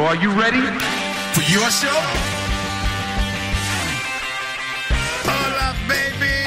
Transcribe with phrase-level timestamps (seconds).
[0.00, 0.64] So are you ready?
[1.34, 2.00] For your show?
[5.28, 6.40] Hola, baby.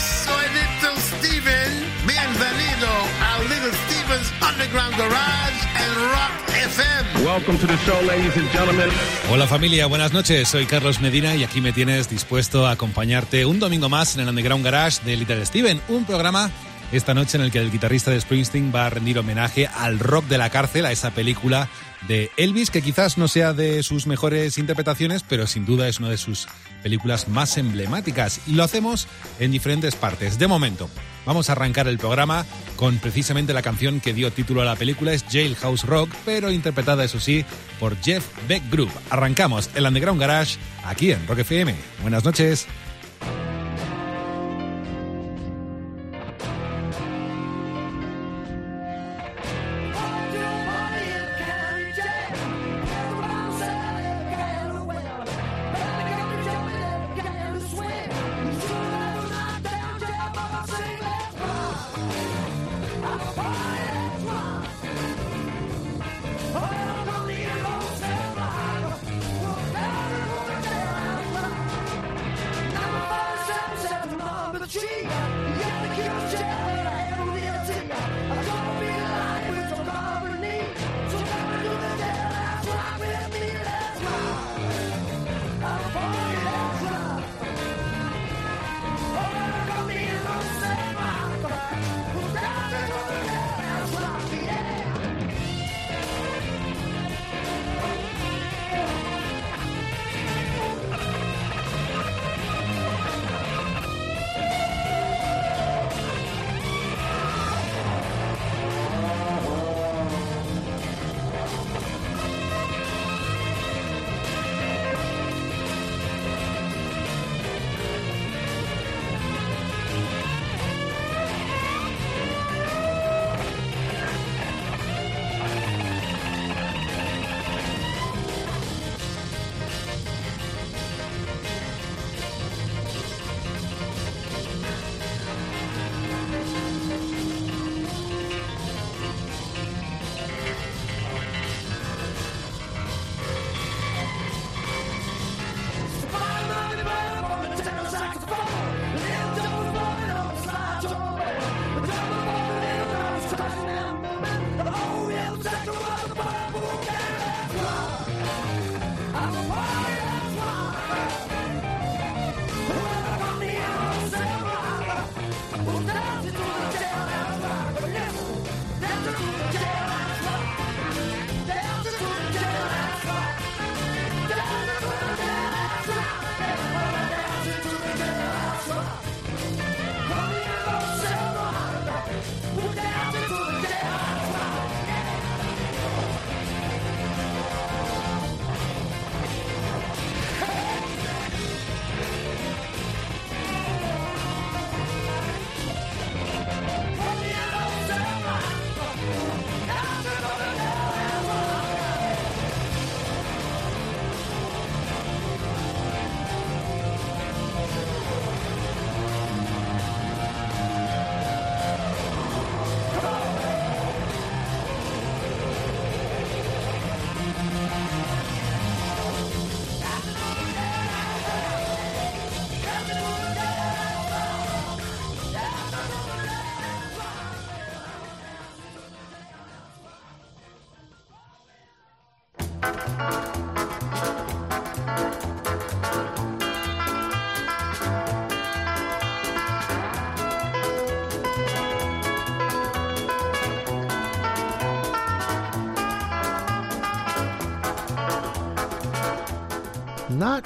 [0.00, 1.72] Soy Little Steven.
[2.08, 2.88] Bienvenido
[3.20, 7.24] a Little Steven's Underground Garage and Rock FM.
[7.26, 8.88] Welcome to the show, ladies and gentlemen.
[9.30, 10.48] Hola familia, buenas noches.
[10.48, 14.30] Soy Carlos Medina y aquí me tienes dispuesto a acompañarte un domingo más en el
[14.30, 16.50] Underground Garage de Little Steven, un programa
[16.92, 20.26] esta noche en el que el guitarrista de Springsteen va a rendir homenaje al rock
[20.26, 21.68] de la cárcel, a esa película
[22.06, 26.10] de Elvis, que quizás no sea de sus mejores interpretaciones, pero sin duda es una
[26.10, 26.46] de sus
[26.82, 28.40] películas más emblemáticas.
[28.46, 29.08] Y lo hacemos
[29.40, 30.38] en diferentes partes.
[30.38, 30.88] De momento,
[31.24, 32.46] vamos a arrancar el programa
[32.76, 37.04] con precisamente la canción que dio título a la película, es Jailhouse Rock, pero interpretada,
[37.04, 37.44] eso sí,
[37.80, 38.90] por Jeff Beck Group.
[39.10, 41.74] Arrancamos el Underground Garage aquí en Rock FM.
[42.02, 42.68] Buenas noches.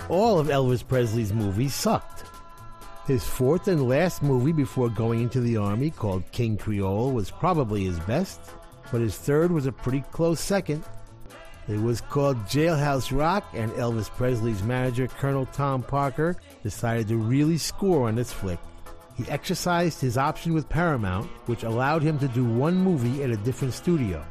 [0.09, 2.25] All of Elvis Presley's movies sucked.
[3.07, 7.85] His fourth and last movie before going into the army, called King Creole, was probably
[7.85, 8.41] his best,
[8.93, 10.85] but his third was a pretty close second.
[11.69, 17.59] It was called Jailhouse Rock, and Elvis Presley's manager, Colonel Tom Parker, decided to really
[17.59, 18.59] score on this flick.
[19.17, 23.37] He exercised his option with Paramount, which allowed him to do one movie at a
[23.37, 24.25] different studio.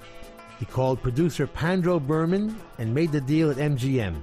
[0.59, 4.21] He called producer Pandro Berman and made the deal at MGM.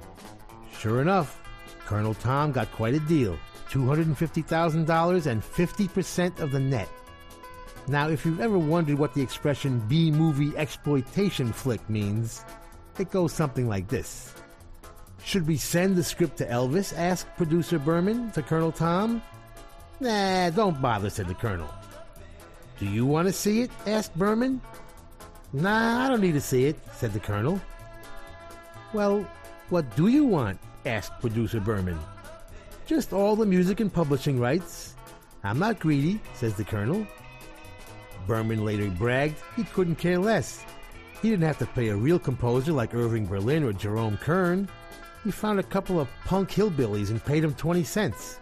[0.79, 1.41] Sure enough,
[1.85, 3.37] Colonel Tom got quite a deal
[3.69, 6.89] $250,000 and 50% of the net.
[7.87, 12.43] Now, if you've ever wondered what the expression B movie exploitation flick means,
[12.99, 14.33] It goes something like this.
[15.23, 16.97] Should we send the script to Elvis?
[16.97, 19.21] asked producer Berman to Colonel Tom.
[19.99, 21.69] Nah, don't bother, said the Colonel.
[22.79, 23.71] Do you want to see it?
[23.85, 24.61] asked Berman.
[25.53, 27.61] Nah, I don't need to see it, said the Colonel.
[28.93, 29.27] Well,
[29.69, 30.59] what do you want?
[30.85, 31.99] Asked producer Berman.
[32.85, 34.95] Just all the music and publishing rights.
[35.43, 37.05] I'm not greedy, says the Colonel.
[38.27, 40.65] Berman later bragged he couldn't care less.
[41.21, 44.69] He didn't have to pay a real composer like Irving Berlin or Jerome Kern.
[45.23, 48.39] He found a couple of punk hillbillies and paid them 20 cents.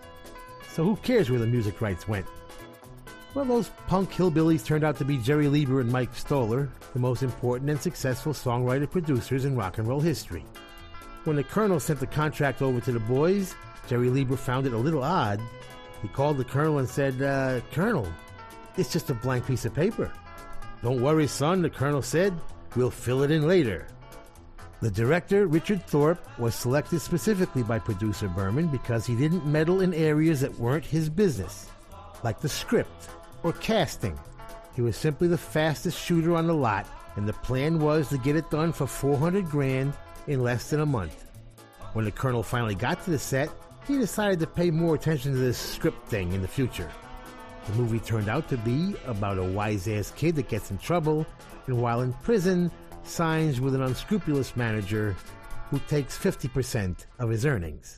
[0.74, 2.26] So who cares where the music rights went?
[3.34, 7.24] Well, those punk hillbillies turned out to be Jerry Leiber and Mike Stoller, the most
[7.24, 10.46] important and successful songwriter producers in rock and roll history.
[11.26, 13.56] When the Colonel sent the contract over to the boys,
[13.88, 15.42] Jerry Leiber found it a little odd.
[16.04, 18.08] He called the Colonel and said, uh, Colonel,
[18.78, 20.12] it's just a blank piece of paper.
[20.84, 22.32] Don't worry, son, the Colonel said.
[22.76, 23.88] We'll fill it in later.
[24.82, 29.96] The director, Richard Thorpe, was selected specifically by producer Berman because he didn't meddle in
[29.96, 31.72] areas that weren't his business,
[32.24, 33.10] like the script
[33.42, 34.20] or casting.
[34.76, 36.86] He was simply the fastest shooter on the lot,
[37.16, 39.94] and the plan was to get it done for 400 grand
[40.28, 41.26] in less than a month.
[41.94, 43.50] When the Colonel finally got to the set,
[43.88, 46.92] he decided to pay more attention to this script thing in the future.
[47.68, 51.26] The movie turned out to be about a wise ass kid that gets in trouble,
[51.68, 52.72] and while in prison,
[53.04, 55.16] signs with an unscrupulous manager
[55.70, 57.96] who takes 50% of his earnings.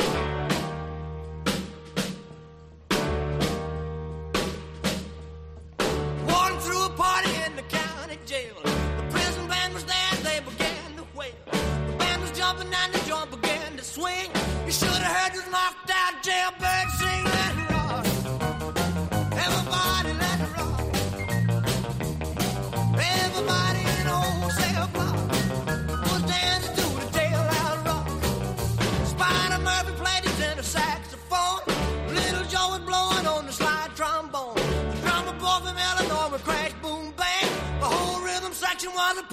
[38.77, 39.23] Rhythm section was a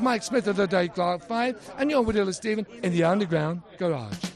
[0.00, 3.04] Here's Mike Smith of the Dave Clark 5, and you're with Little Steven in the
[3.04, 4.29] Underground Garage.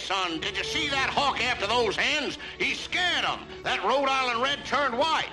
[0.00, 2.38] son, did you see that hawk after those hens?
[2.58, 3.40] He scared them.
[3.62, 5.30] That Rhode Island red turned white,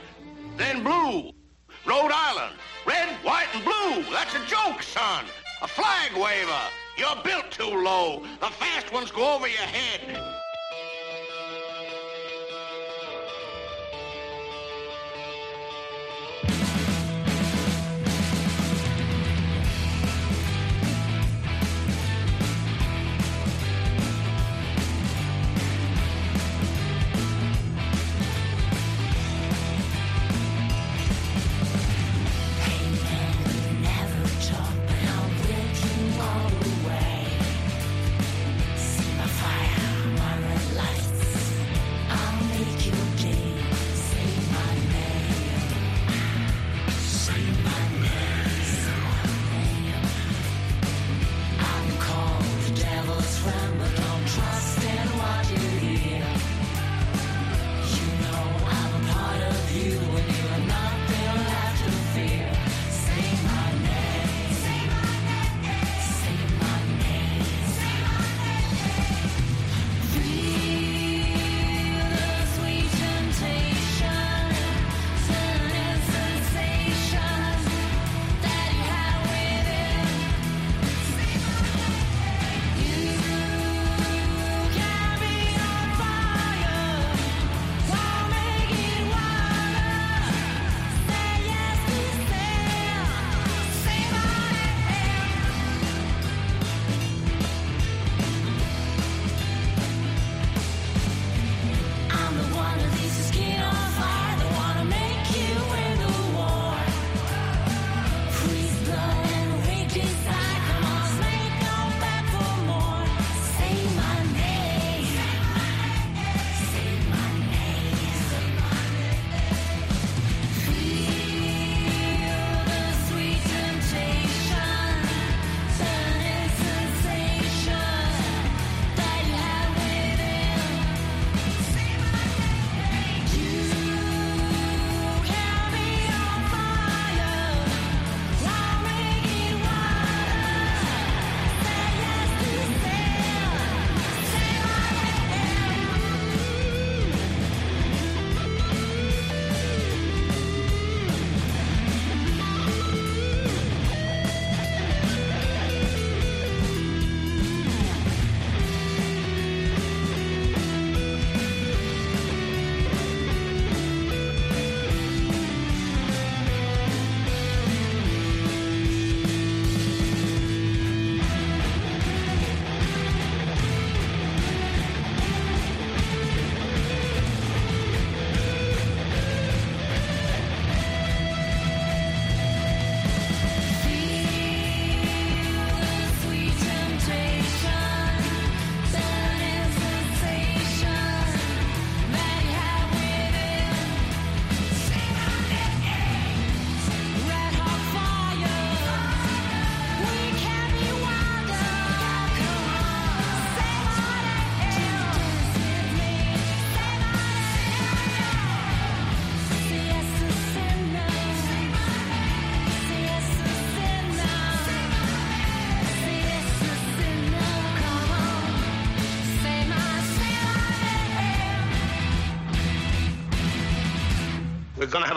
[0.58, 1.32] then blue.
[1.86, 2.56] Rhode Island,
[2.86, 4.04] red, white, and blue.
[4.12, 5.26] That's a joke, son.
[5.62, 6.62] A flag waver.
[6.98, 8.24] You're built too low.
[8.42, 10.22] The fast ones go over your head.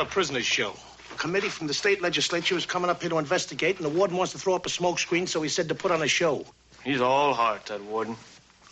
[0.01, 0.75] Going have a prisoner's show.
[1.13, 4.17] A committee from the state legislature is coming up here to investigate, and the warden
[4.17, 6.45] wants to throw up a smoke screen, so he said to put on a show.
[6.83, 8.17] He's all heart, that warden.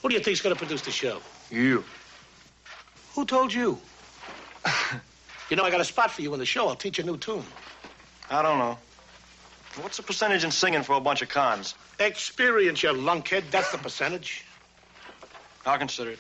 [0.00, 1.20] Who do you think's going to produce the show?
[1.50, 1.84] You.
[3.14, 3.78] Who told you?
[5.50, 6.68] you know, I got a spot for you in the show.
[6.68, 7.44] I'll teach you a new tune.
[8.30, 8.78] I don't know.
[9.82, 11.74] What's the percentage in singing for a bunch of cons?
[11.98, 13.50] Experience, you lunkhead.
[13.50, 14.44] That's the percentage.
[15.66, 16.18] I'll consider it.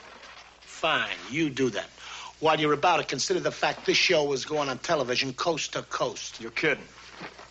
[0.60, 1.88] Fine, you do that.
[2.40, 5.82] While you're about it, consider the fact this show is going on television coast to
[5.82, 6.40] coast.
[6.40, 6.84] You're kidding.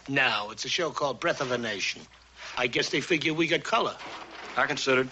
[0.07, 2.01] No, it's a show called Breath of a Nation.
[2.57, 3.95] I guess they figure we got color.
[4.55, 5.09] I considered.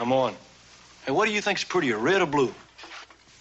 [0.00, 0.34] I'm on.
[1.06, 2.52] Hey, what do you think's prettier, red or blue?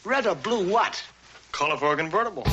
[0.04, 1.04] Red or blue what?
[1.52, 2.46] Color for a convertible.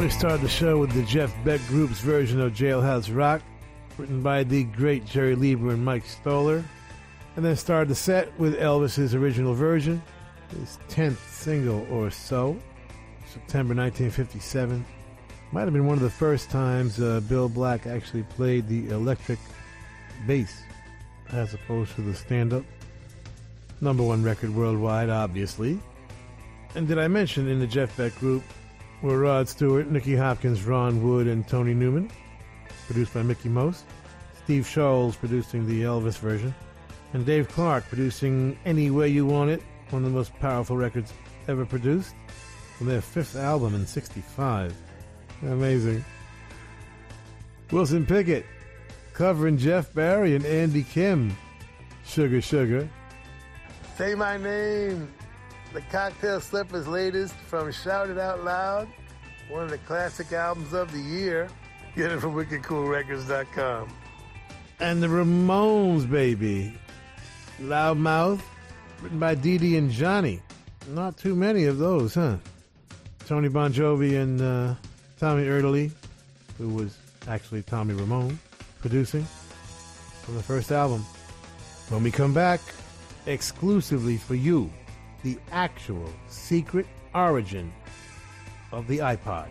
[0.00, 3.42] We started the show with the Jeff Beck Group's version of Jailhouse Rock,
[3.98, 6.64] written by the great Jerry Leiber and Mike Stoller,
[7.36, 10.02] and then started the set with Elvis's original version,
[10.58, 12.58] his 10th single or so,
[13.26, 14.82] September 1957.
[15.52, 19.38] Might have been one of the first times uh, Bill Black actually played the electric
[20.26, 20.62] bass
[21.30, 22.64] as opposed to the stand up.
[23.82, 25.78] Number one record worldwide, obviously.
[26.74, 28.44] And did I mention in the Jeff Beck Group
[29.02, 32.10] were Rod Stewart, Nicky Hopkins, Ron Wood, and Tony Newman,
[32.86, 33.84] produced by Mickey Most.
[34.44, 36.54] Steve Sholes producing the Elvis version,
[37.12, 41.12] and Dave Clark producing Any Way You Want It, one of the most powerful records
[41.48, 42.14] ever produced,
[42.76, 44.74] from their fifth album in '65.
[45.42, 46.04] Amazing.
[47.70, 48.44] Wilson Pickett
[49.14, 51.36] covering Jeff Barry and Andy Kim.
[52.04, 52.88] Sugar, sugar.
[53.96, 55.12] Say my name.
[55.72, 58.88] The Cocktail Slippers latest from Shout It Out Loud,
[59.48, 61.48] one of the classic albums of the year.
[61.94, 63.88] Get it from wickedcoolrecords.com.
[64.80, 66.74] And the Ramones, baby.
[67.60, 68.40] Loudmouth,
[69.00, 70.40] written by Dee Dee and Johnny.
[70.88, 72.38] Not too many of those, huh?
[73.26, 74.74] Tony Bongiovi and uh,
[75.20, 75.92] Tommy Erdelyi,
[76.58, 78.40] who was actually Tommy Ramone,
[78.80, 79.24] producing
[80.22, 81.04] from the first album.
[81.90, 82.60] When we come back,
[83.26, 84.68] exclusively for you,
[85.22, 87.72] the actual secret origin
[88.72, 89.48] of the iPod.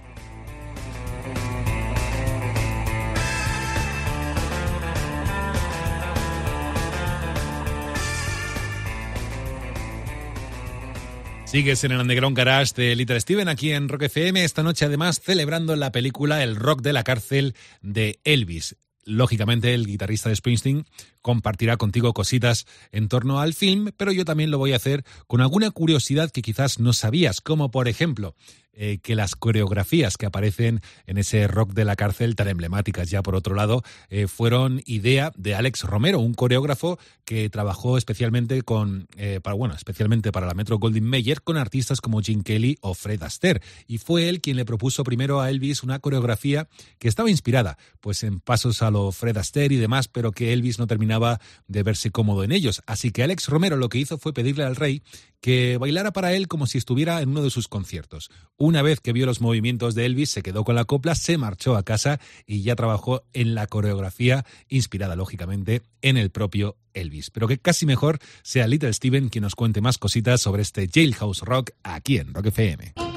[11.46, 14.44] Sigues en el Underground Garage de Little Steven aquí en Rock FM.
[14.44, 18.76] Esta noche, además, celebrando la película El Rock de la Cárcel de Elvis.
[19.10, 20.86] Lógicamente el guitarrista de Springsteen
[21.22, 25.42] compartirá contigo cositas en torno al film, pero yo también lo voy a hacer con
[25.42, 28.36] alguna curiosidad que quizás no sabías, como por ejemplo
[28.82, 33.10] eh, que las coreografías que aparecen en ese rock de la cárcel tan emblemáticas.
[33.10, 38.62] Ya por otro lado eh, fueron idea de Alex Romero, un coreógrafo que trabajó especialmente
[38.62, 42.78] con eh, para bueno especialmente para la Metro Goldwyn Mayer con artistas como Gene Kelly
[42.80, 43.62] o Fred Astaire.
[43.86, 48.24] Y fue él quien le propuso primero a Elvis una coreografía que estaba inspirada pues
[48.24, 52.12] en pasos a lo Fred Astaire y demás pero que Elvis no terminaba de verse
[52.12, 52.82] cómodo en ellos.
[52.86, 55.04] Así que Alex Romero lo que hizo fue pedirle al rey
[55.42, 58.30] que bailara para él como si estuviera en uno de sus conciertos.
[58.58, 61.76] Una vez que vio los movimientos de Elvis, se quedó con la copla, se marchó
[61.76, 67.30] a casa y ya trabajó en la coreografía, inspirada lógicamente en el propio Elvis.
[67.32, 71.42] Pero que casi mejor sea Little Steven quien nos cuente más cositas sobre este Jailhouse
[71.42, 73.09] Rock aquí en Rock FM.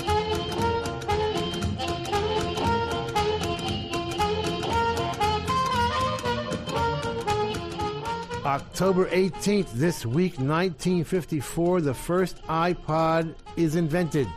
[8.52, 14.28] October 18th, this week, 1954, the first iPod is invented.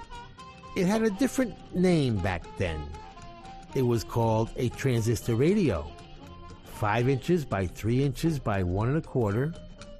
[0.78, 2.82] It had a different name back then.
[3.76, 5.86] It was called a transistor radio.
[6.64, 9.54] Five inches by three inches by one and a quarter,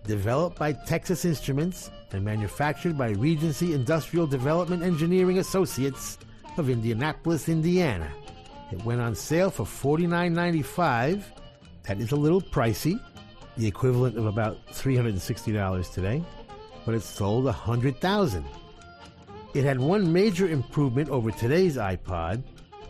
[0.06, 6.18] developed by Texas Instruments and manufactured by Regency Industrial Development Engineering Associates
[6.56, 8.10] of Indianapolis, Indiana.
[8.72, 11.22] It went on sale for $49.95.
[11.84, 12.98] That is a little pricey,
[13.58, 16.24] the equivalent of about $360 today,
[16.86, 18.46] but it sold 100,000.
[19.54, 22.44] It had one major improvement over today's iPod,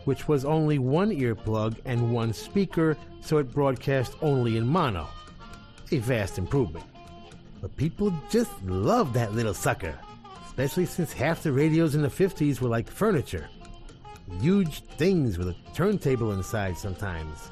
[0.04, 5.08] which was only one earplug and one speaker, so it broadcast only in mono.
[5.92, 6.84] A vast improvement.
[7.60, 9.96] But people just loved that little sucker,
[10.46, 13.48] especially since half the radios in the 50s were like furniture.
[14.40, 17.50] Huge things with a turntable inside sometimes.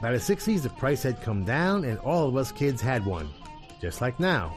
[0.00, 3.28] By the 60s, the price had come down, and all of us kids had one,
[3.80, 4.56] just like now.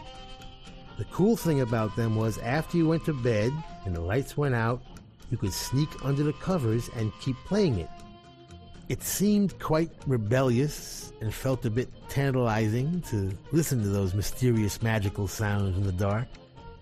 [0.98, 3.52] The cool thing about them was after you went to bed
[3.86, 4.84] and the lights went out,
[5.32, 7.90] you could sneak under the covers and keep playing it.
[8.88, 15.28] It seemed quite rebellious and felt a bit tantalizing to listen to those mysterious magical
[15.28, 16.28] sounds in the dark.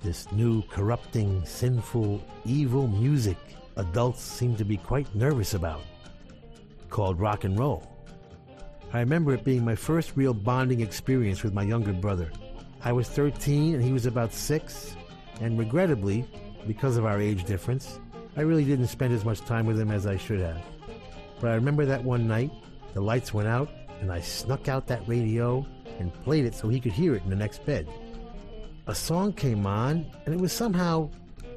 [0.02, 3.38] This new, corrupting, sinful, evil music
[3.78, 5.82] adults seemed to be quite nervous about,
[6.90, 7.89] called rock and roll.
[8.92, 12.32] I remember it being my first real bonding experience with my younger brother.
[12.84, 14.96] I was 13 and he was about six,
[15.42, 16.26] and regrettably,
[16.66, 18.00] because of our age difference,
[18.36, 20.60] I really didn't spend as much time with him as I should have.
[21.40, 22.52] But I remember that one night,
[22.96, 23.70] the lights went out,
[24.02, 25.64] and I snuck out that radio
[26.00, 27.88] and played it so he could hear it in the next bed.
[28.88, 31.12] A song came on, and it was somehow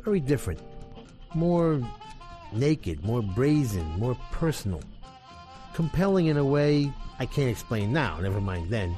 [0.05, 0.61] very different.
[1.35, 1.81] More
[2.53, 4.83] naked, more brazen, more personal.
[5.75, 8.97] Compelling in a way I can't explain now, never mind then.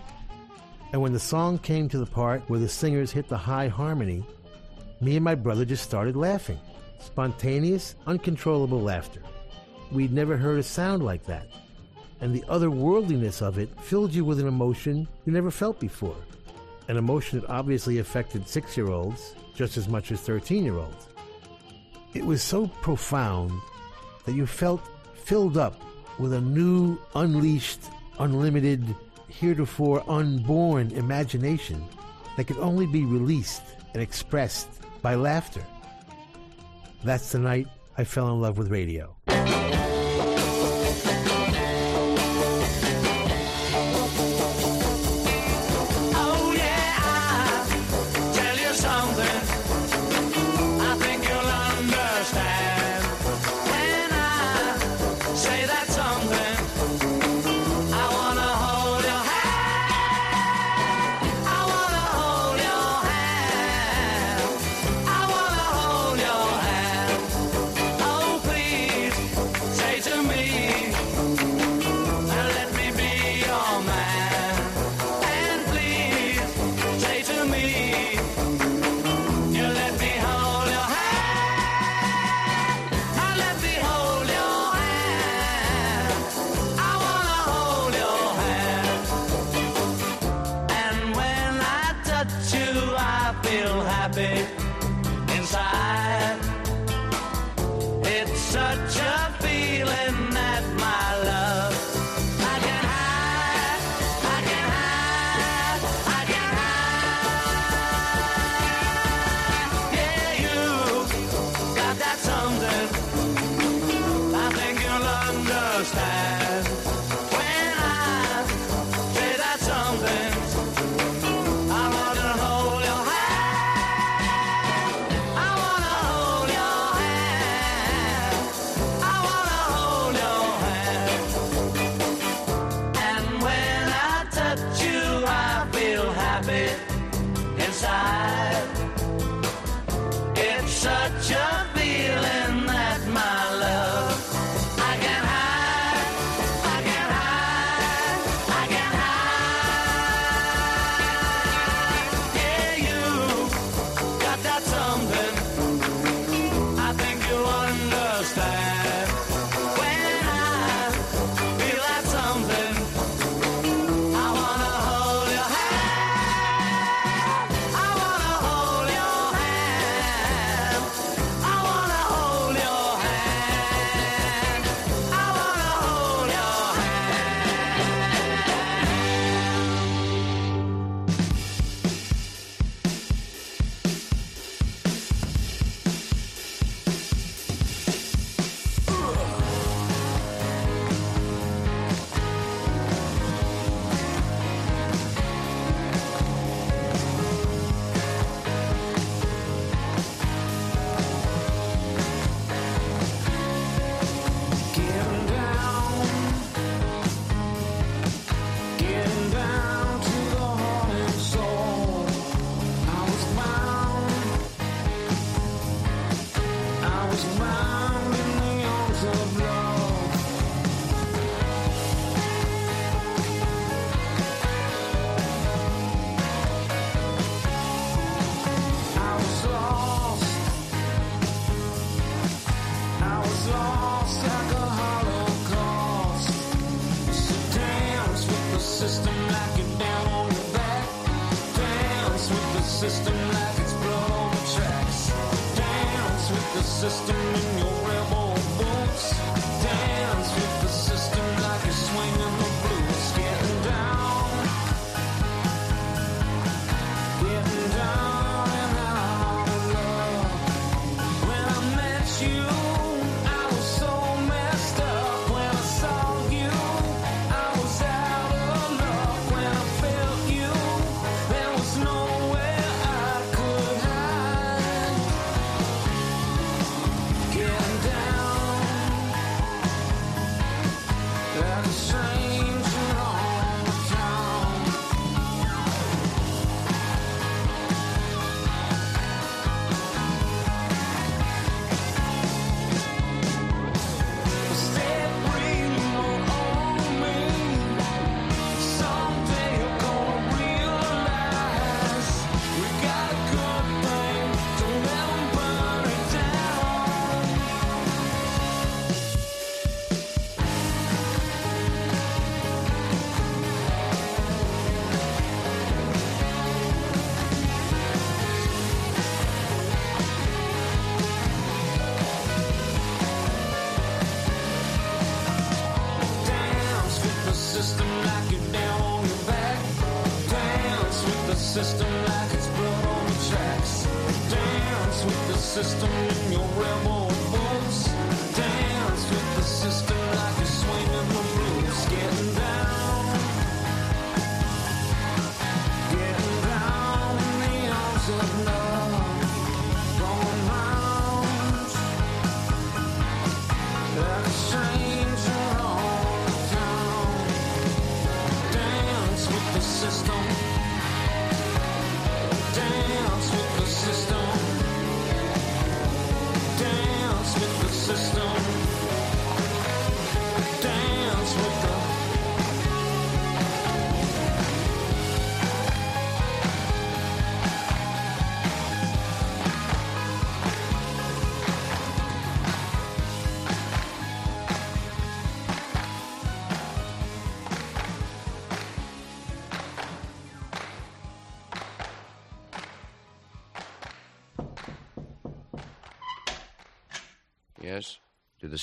[0.92, 4.24] And when the song came to the part where the singers hit the high harmony,
[5.00, 6.58] me and my brother just started laughing.
[6.98, 9.20] Spontaneous, uncontrollable laughter.
[9.92, 11.48] We'd never heard a sound like that.
[12.20, 16.16] And the otherworldliness of it filled you with an emotion you never felt before.
[16.88, 21.08] An emotion that obviously affected six year olds just as much as 13 year olds.
[22.14, 23.52] It was so profound
[24.24, 24.80] that you felt
[25.14, 25.80] filled up
[26.18, 27.80] with a new, unleashed,
[28.18, 28.82] unlimited,
[29.28, 31.84] heretofore unborn imagination
[32.36, 34.68] that could only be released and expressed
[35.02, 35.64] by laughter.
[37.04, 39.14] That's the night I fell in love with radio.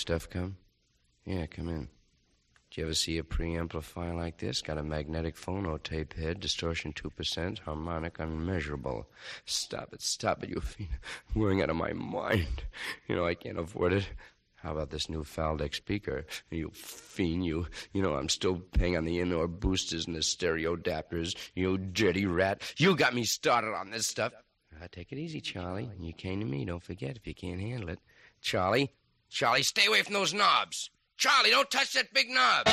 [0.01, 0.57] stuff come?
[1.25, 1.87] Yeah, come in.
[2.69, 4.61] Did you ever see a preamplifier like this?
[4.61, 9.07] Got a magnetic phonotape head, distortion 2%, harmonic unmeasurable.
[9.45, 10.89] Stop it, stop it, you fiend.
[11.35, 12.63] I'm going out of my mind.
[13.07, 14.09] You know, I can't afford it.
[14.55, 16.25] How about this new Faldex speaker?
[16.49, 17.67] You fiend, you.
[17.93, 21.35] You know, I'm still paying on the indoor boosters and the stereo adapters.
[21.55, 22.61] You dirty rat.
[22.77, 24.33] You got me started on this stuff.
[24.81, 25.89] I take it easy, Charlie.
[25.99, 26.65] You came to me.
[26.65, 27.99] Don't forget if you can't handle it.
[28.41, 28.91] Charlie,
[29.31, 30.91] Charlie, stay away from those knobs.
[31.17, 32.67] Charlie, don't touch that big knob.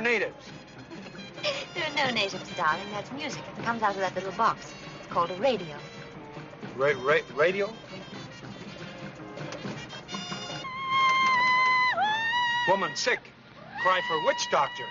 [0.00, 0.46] are natives?
[1.74, 2.86] there are no natives, darling.
[2.92, 3.42] That's music.
[3.58, 4.72] It comes out of that little box.
[4.98, 5.76] It's called a radio.
[6.76, 7.70] Ra ra radio?
[12.68, 13.20] Woman sick.
[13.82, 14.84] Cry for witch doctor.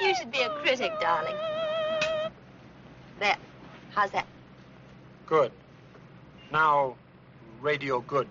[0.00, 1.36] You should be a critic, darling.
[3.18, 3.36] There.
[3.94, 4.26] How's that?
[5.26, 5.50] Good.
[6.52, 6.94] Now,
[7.60, 8.28] radio good.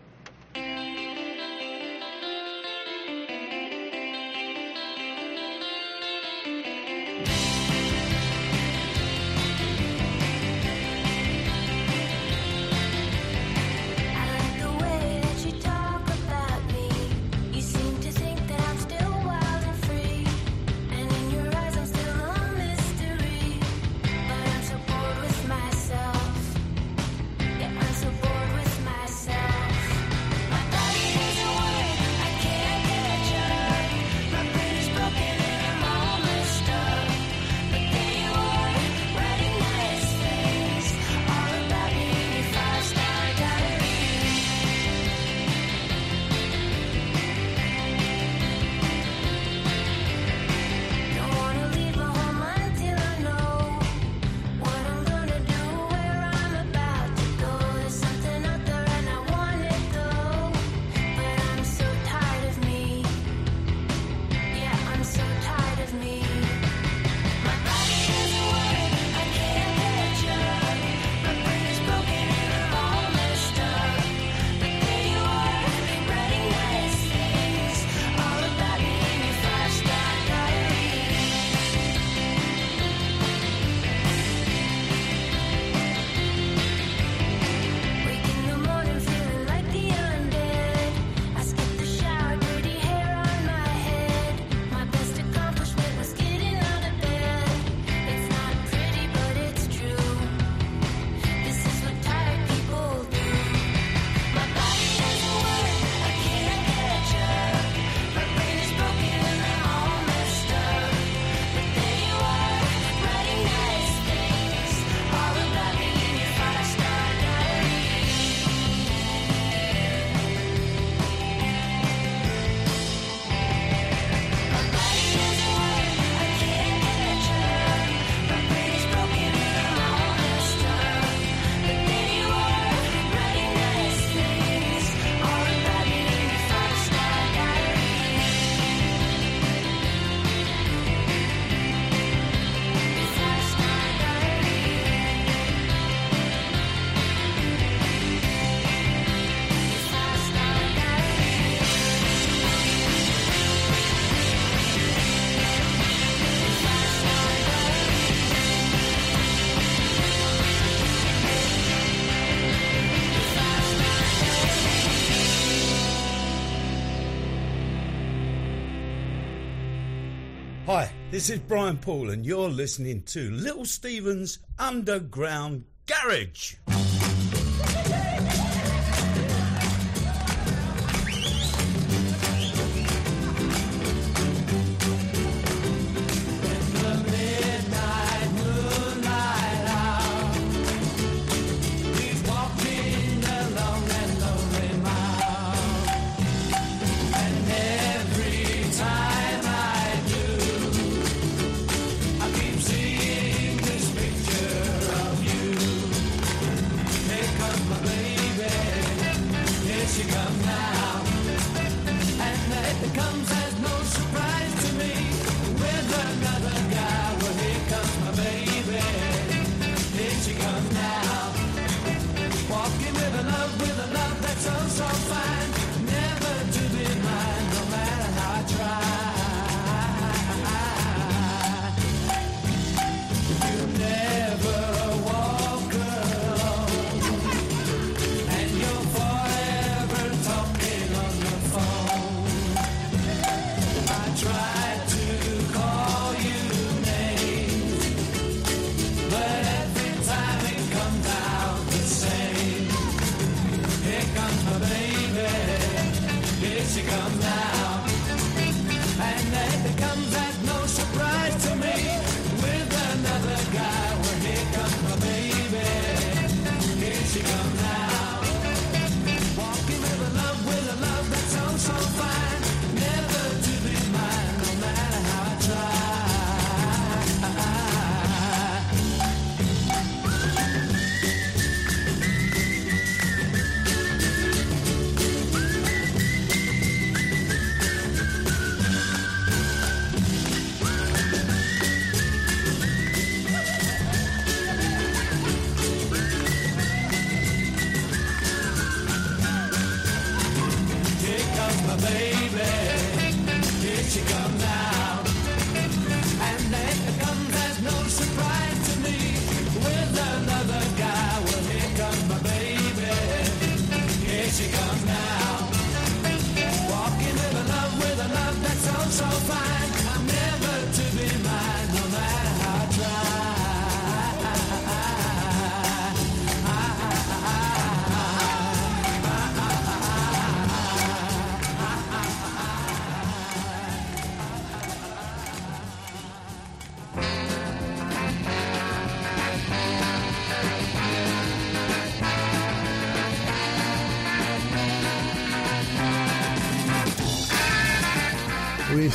[171.23, 176.55] This is Brian Paul, and you're listening to Little Steven's Underground Garage.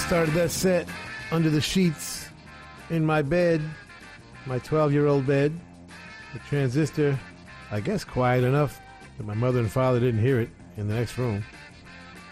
[0.09, 0.89] Started that set
[1.33, 2.31] under the sheets
[2.89, 3.61] in my bed,
[4.47, 5.53] my 12 year old bed.
[6.33, 7.19] The transistor,
[7.71, 8.81] I guess, quiet enough
[9.19, 10.49] that my mother and father didn't hear it
[10.79, 11.45] in the next room.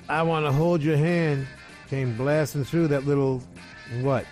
[0.09, 1.47] I Want to Hold Your Hand
[1.91, 3.43] came blasting through that little,
[4.01, 4.25] what,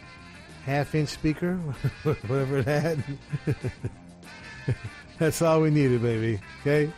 [0.64, 1.56] half inch speaker?
[2.02, 3.04] Whatever it had.
[5.18, 6.40] That's all we needed, baby.
[6.62, 6.90] Okay?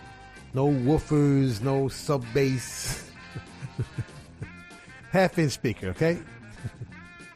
[0.55, 3.11] No woofers, no sub bass.
[5.11, 6.21] half inch speaker, okay?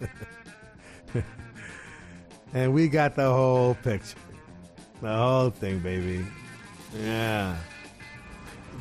[2.54, 4.16] and we got the whole picture.
[5.00, 6.24] The whole thing, baby.
[6.98, 7.56] Yeah.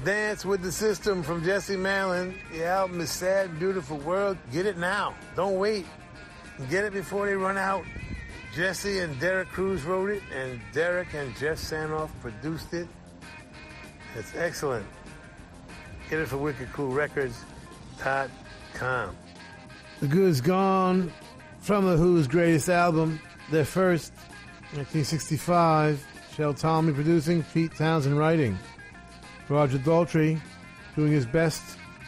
[0.04, 2.36] Dance with the System from Jesse Malin.
[2.52, 4.38] The album is Sad, Beautiful World.
[4.52, 5.14] Get it now.
[5.36, 5.86] Don't wait.
[6.70, 7.84] Get it before they run out.
[8.54, 12.88] Jesse and Derek Cruz wrote it, and Derek and Jeff Sanoff produced it.
[14.16, 14.86] It's excellent.
[16.10, 19.16] Get it for wickedcoolrecords.com.
[20.00, 21.12] The Good's Gone
[21.60, 23.20] from The Who's greatest album,
[23.52, 24.14] their first,
[24.72, 26.06] 1965.
[26.34, 28.58] Shel Talmy producing, Pete Townshend writing.
[29.50, 30.40] Roger Daltrey
[30.96, 31.62] doing his best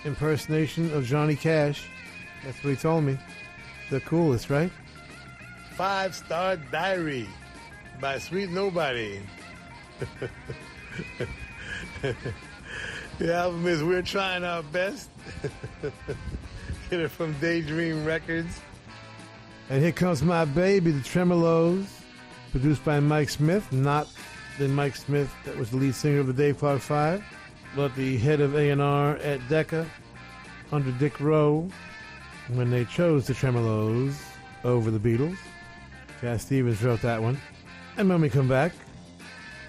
[0.06, 1.90] impersonation of Johnny Cash.
[2.46, 3.18] That's what he told me.
[3.90, 4.72] The coolest, right?
[5.76, 7.28] Five Star Diary
[8.00, 9.20] by Sweet Nobody.
[13.18, 15.10] the album is We're Trying Our Best.
[16.92, 18.60] Get it from Daydream Records.
[19.70, 21.86] And here comes my baby, the Tremeloes,
[22.52, 24.10] produced by Mike Smith, not
[24.60, 27.24] the Mike Smith that was the lead singer of the Dave Clark Five,
[27.78, 29.90] but the head of A&R at Decca
[30.74, 31.70] under Dick Rowe
[32.50, 34.22] when they chose the Tremeloes
[34.66, 35.38] over the Beatles.
[36.20, 37.40] Cat Stevens wrote that one.
[37.96, 38.74] And when we come back,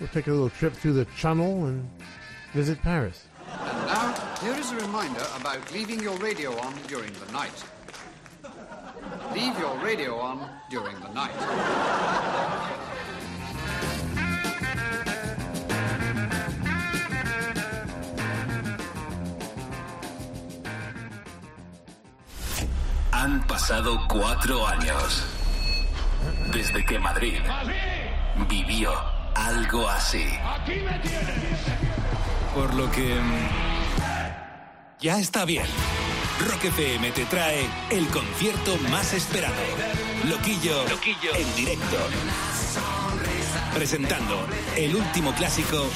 [0.01, 1.89] we'll take a little trip through the Channel and
[2.53, 3.27] visit Paris.
[3.61, 7.65] And now, here is a reminder about leaving your radio on during the night.
[9.35, 11.33] Leave your radio on during the night.
[23.13, 25.25] Han pasado cuatro años
[26.53, 27.41] desde que Madrid
[28.49, 28.93] vivió
[29.35, 30.27] algo así.
[32.55, 33.15] Por lo que...
[33.15, 33.49] mm,
[35.01, 35.67] Ya está bien.
[36.49, 39.55] Rock FM te trae el concierto más esperado.
[40.29, 40.85] Loquillo,
[41.35, 41.97] en directo.
[43.75, 44.47] Presentando
[44.77, 45.89] el último clásico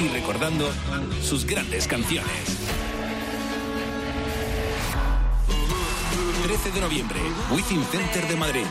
[0.00, 0.70] y recordando
[1.22, 2.58] sus grandes canciones.
[6.42, 8.66] 13 de noviembre, Within Center de Madrid.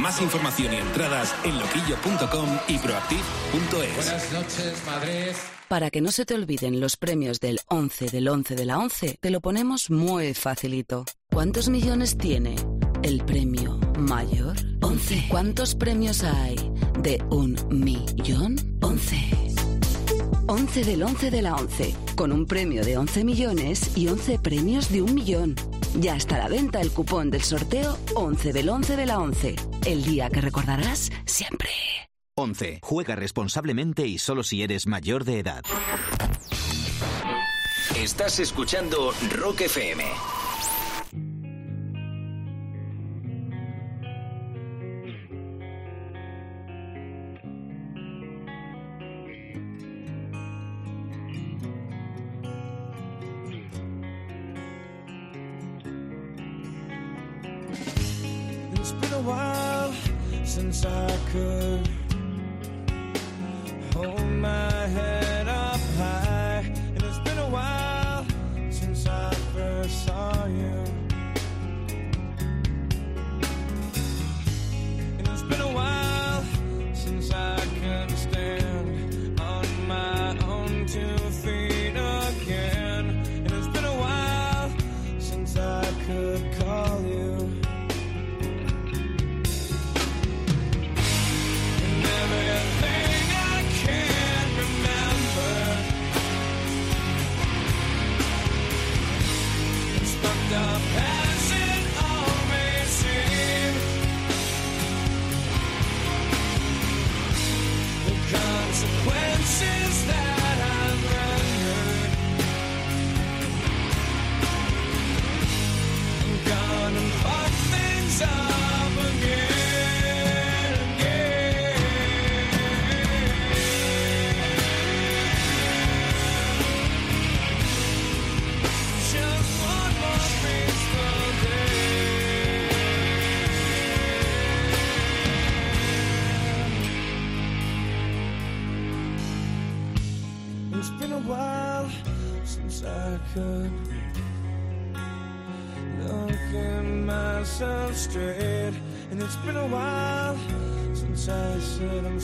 [0.00, 3.96] Más información y entradas en loquillo.com y proactive.es.
[3.96, 5.32] Buenas noches, Madrid.
[5.68, 9.18] Para que no se te olviden los premios del 11 del 11 de la 11,
[9.20, 11.04] te lo ponemos muy facilito.
[11.30, 12.56] ¿Cuántos millones tiene
[13.02, 14.56] el premio mayor?
[14.80, 15.26] 11.
[15.28, 16.56] ¿Cuántos premios hay
[17.00, 18.78] de un millón?
[18.80, 19.16] 11.
[20.46, 24.90] 11 del 11 de la 11, con un premio de 11 millones y 11 premios
[24.90, 25.54] de un millón.
[25.98, 29.56] Ya está a la venta el cupón del sorteo 11 del 11 de la 11,
[29.86, 31.70] el día que recordarás siempre.
[32.36, 32.78] 11.
[32.82, 35.62] Juega responsablemente y solo si eres mayor de edad.
[37.96, 40.04] Estás escuchando Rock FM.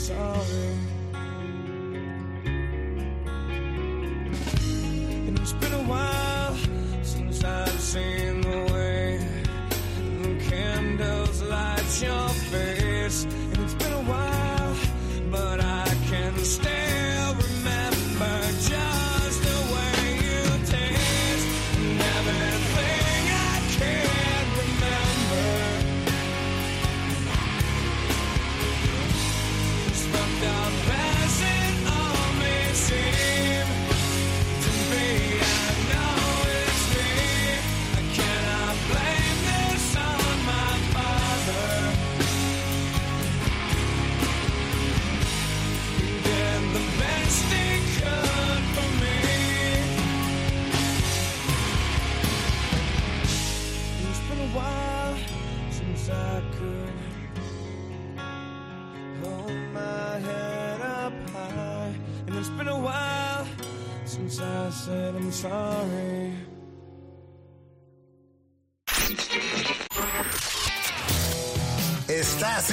[0.07, 0.36] Said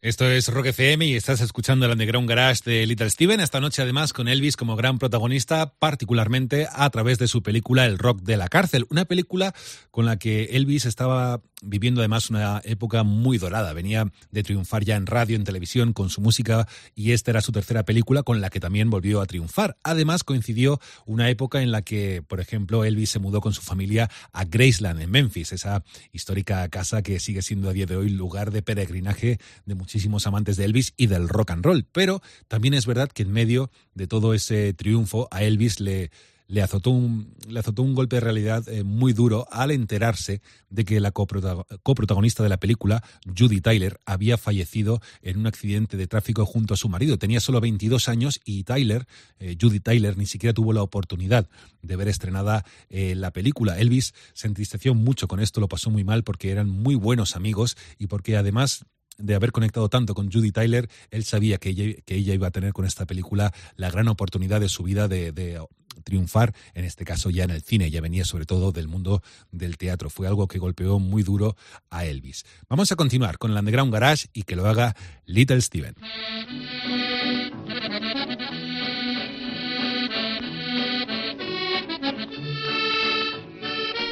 [0.00, 3.40] Esto es Rock FM y estás escuchando el Underground Garage de Little Steven.
[3.40, 7.98] Esta noche, además, con Elvis como gran protagonista, particularmente a través de su película El
[7.98, 8.86] Rock de la Cárcel.
[8.90, 9.52] Una película
[9.90, 13.72] con la que Elvis estaba viviendo además una época muy dorada.
[13.72, 17.50] Venía de triunfar ya en radio, en televisión, con su música y esta era su
[17.50, 19.76] tercera película con la que también volvió a triunfar.
[19.82, 24.08] Además, coincidió una época en la que, por ejemplo, Elvis se mudó con su familia
[24.32, 25.82] a Graceland, en Memphis, esa
[26.12, 30.58] histórica casa que sigue siendo a día de hoy lugar de peregrinaje de muchísimos amantes
[30.58, 31.86] de Elvis y del rock and roll.
[31.92, 36.10] Pero también es verdad que en medio de todo ese triunfo a Elvis le
[36.50, 40.86] le azotó un, le azotó un golpe de realidad eh, muy duro al enterarse de
[40.86, 43.04] que la coprota- coprotagonista de la película,
[43.36, 47.18] Judy Tyler, había fallecido en un accidente de tráfico junto a su marido.
[47.18, 49.06] Tenía solo 22 años y Tyler,
[49.40, 51.50] eh, Judy Tyler, ni siquiera tuvo la oportunidad
[51.82, 53.78] de ver estrenada eh, la película.
[53.78, 57.76] Elvis se entristeció mucho con esto, lo pasó muy mal porque eran muy buenos amigos
[57.98, 58.86] y porque además
[59.18, 62.86] de haber conectado tanto con Judy Tyler, él sabía que ella, iba a tener con
[62.86, 65.60] esta película la gran oportunidad de su vida de, de
[66.04, 69.76] triunfar, en este caso ya en el cine, ya venía sobre todo del mundo del
[69.76, 70.08] teatro.
[70.10, 71.56] Fue algo que golpeó muy duro
[71.90, 72.44] a Elvis.
[72.68, 74.94] Vamos a continuar con el Underground Garage y que lo haga
[75.26, 75.94] Little Steven.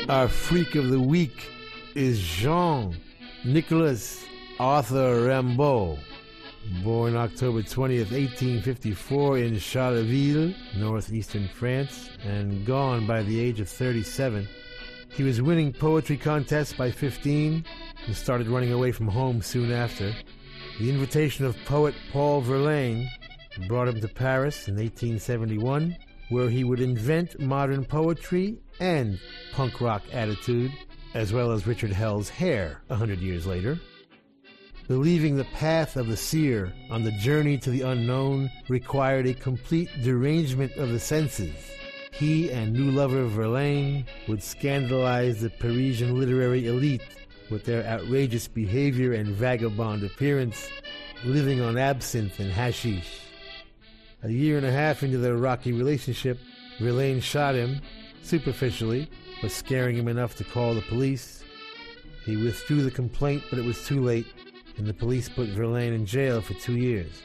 [0.08, 1.34] Our freak of the week
[1.96, 2.92] is Jean
[3.42, 4.20] Nicholas
[4.58, 5.98] Arthur Rimbaud,
[6.82, 14.48] born October 20th, 1854 in Charleville, northeastern France, and gone by the age of 37.
[15.10, 17.66] He was winning poetry contests by 15
[18.06, 20.14] and started running away from home soon after.
[20.78, 23.10] The invitation of poet Paul Verlaine
[23.68, 25.94] brought him to Paris in 1871,
[26.30, 29.20] where he would invent modern poetry and
[29.52, 30.72] punk rock attitude,
[31.12, 33.78] as well as Richard Hell's hair a hundred years later.
[34.88, 39.90] Believing the path of the seer on the journey to the unknown required a complete
[40.02, 41.56] derangement of the senses.
[42.12, 47.02] He and new lover Verlaine would scandalize the Parisian literary elite
[47.50, 50.68] with their outrageous behavior and vagabond appearance,
[51.24, 53.22] living on absinthe and hashish.
[54.22, 56.38] A year and a half into their rocky relationship,
[56.78, 57.80] Verlaine shot him,
[58.22, 59.10] superficially,
[59.42, 61.44] but scaring him enough to call the police.
[62.24, 64.26] He withdrew the complaint, but it was too late,
[64.76, 67.22] and the police put Verlaine in jail for two years.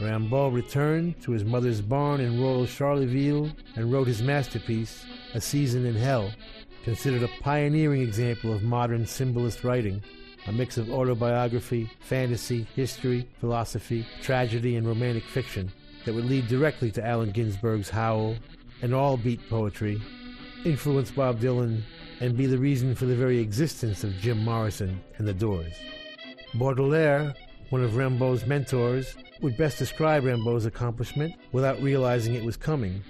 [0.00, 5.86] Rimbaud returned to his mother's barn in rural Charleville and wrote his masterpiece, A Season
[5.86, 6.30] in Hell,
[6.84, 10.02] considered a pioneering example of modern symbolist writing,
[10.46, 15.72] a mix of autobiography, fantasy, history, philosophy, tragedy, and romantic fiction
[16.04, 18.36] that would lead directly to Allen Ginsberg's Howl
[18.82, 20.00] and all beat poetry,
[20.64, 21.82] influence Bob Dylan,
[22.20, 25.74] and be the reason for the very existence of Jim Morrison and the Doors.
[26.54, 27.34] Baudelaire,
[27.70, 33.02] one of Rimbaud's mentors, would best describe Rimbaud's accomplishment without realizing it was coming,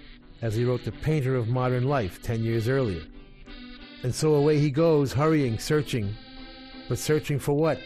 [0.42, 3.02] as he wrote The Painter of Modern Life ten years earlier.
[4.02, 6.14] And so away he goes, hurrying, searching.
[6.88, 7.78] But searching for what?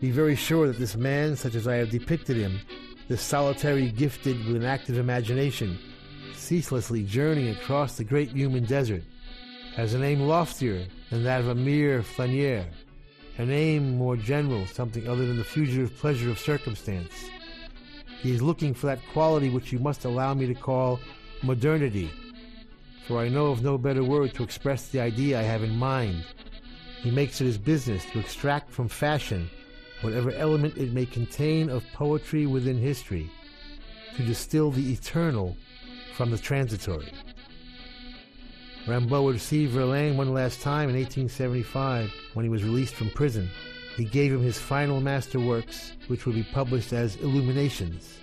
[0.00, 2.58] Be very sure that this man, such as I have depicted him,
[3.08, 5.78] this solitary gifted with an active imagination,
[6.34, 9.02] ceaselessly journeying across the great human desert,
[9.76, 12.64] has an aim loftier than that of a mere flâneur,
[13.38, 17.12] an aim more general, something other than the fugitive pleasure of circumstance.
[18.20, 21.00] He is looking for that quality which you must allow me to call
[21.42, 22.10] modernity,
[23.06, 26.24] for I know of no better word to express the idea I have in mind.
[27.00, 29.50] He makes it his business to extract from fashion
[30.02, 33.30] whatever element it may contain of poetry within history,
[34.16, 35.56] to distill the eternal
[36.14, 37.10] from the transitory.
[38.86, 43.48] Rimbaud would see Verlaine one last time in 1875 when he was released from prison.
[43.96, 48.18] He gave him his final masterworks, which would be published as Illuminations.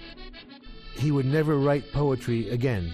[0.96, 2.92] He would never write poetry again.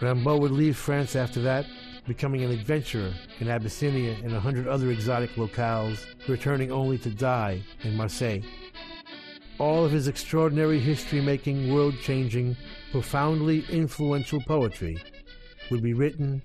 [0.00, 1.66] Rimbaud would leave France after that,
[2.08, 7.62] becoming an adventurer in Abyssinia and a hundred other exotic locales, returning only to die
[7.84, 8.42] in Marseille.
[9.58, 12.56] All of his extraordinary history making, world changing,
[12.90, 14.98] profoundly influential poetry
[15.70, 16.42] would be written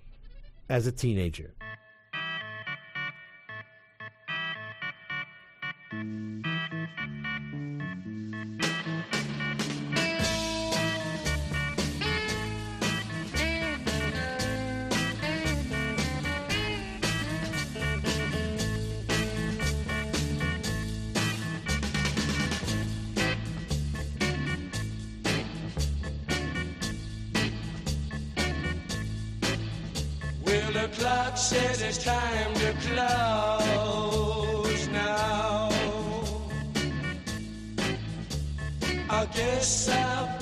[0.70, 1.54] as a teenager.
[31.08, 33.68] Clock says it's time to close
[34.90, 35.70] now.
[39.10, 40.37] I guess I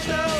[0.00, 0.31] gentle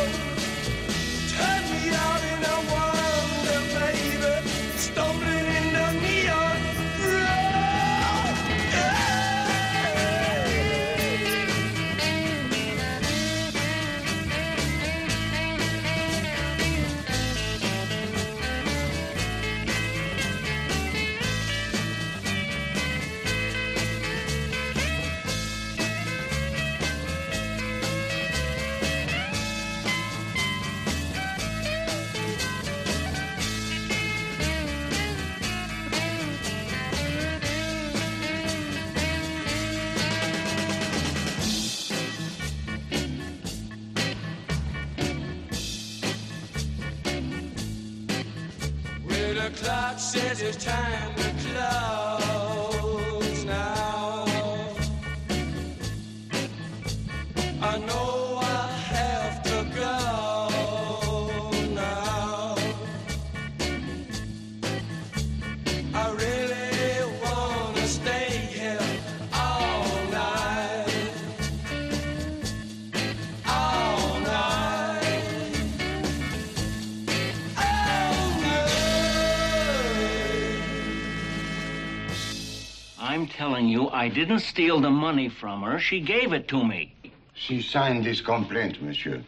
[83.63, 85.79] telling you, I didn't steal the money from her.
[85.79, 86.95] She gave it to me.
[87.35, 89.23] She signed this complaint, monsieur.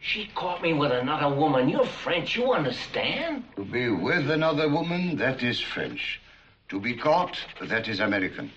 [0.00, 1.68] She caught me with another woman.
[1.68, 3.44] You're French, you understand?
[3.56, 6.20] To be with another woman, that is French.
[6.70, 8.50] To be caught, that is American.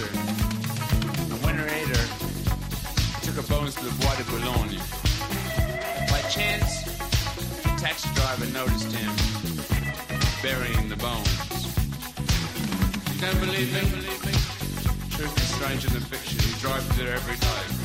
[0.00, 0.16] desert.
[1.30, 2.04] A winter aider
[3.22, 4.78] took a bones to the Bois de Boulogne.
[6.08, 6.86] By chance,
[7.64, 9.12] a taxi driver noticed him
[10.42, 11.28] burying the bones.
[13.14, 13.80] You don't believe me?
[15.16, 16.38] Truth is stranger than fiction.
[16.38, 17.79] He drives through there every night.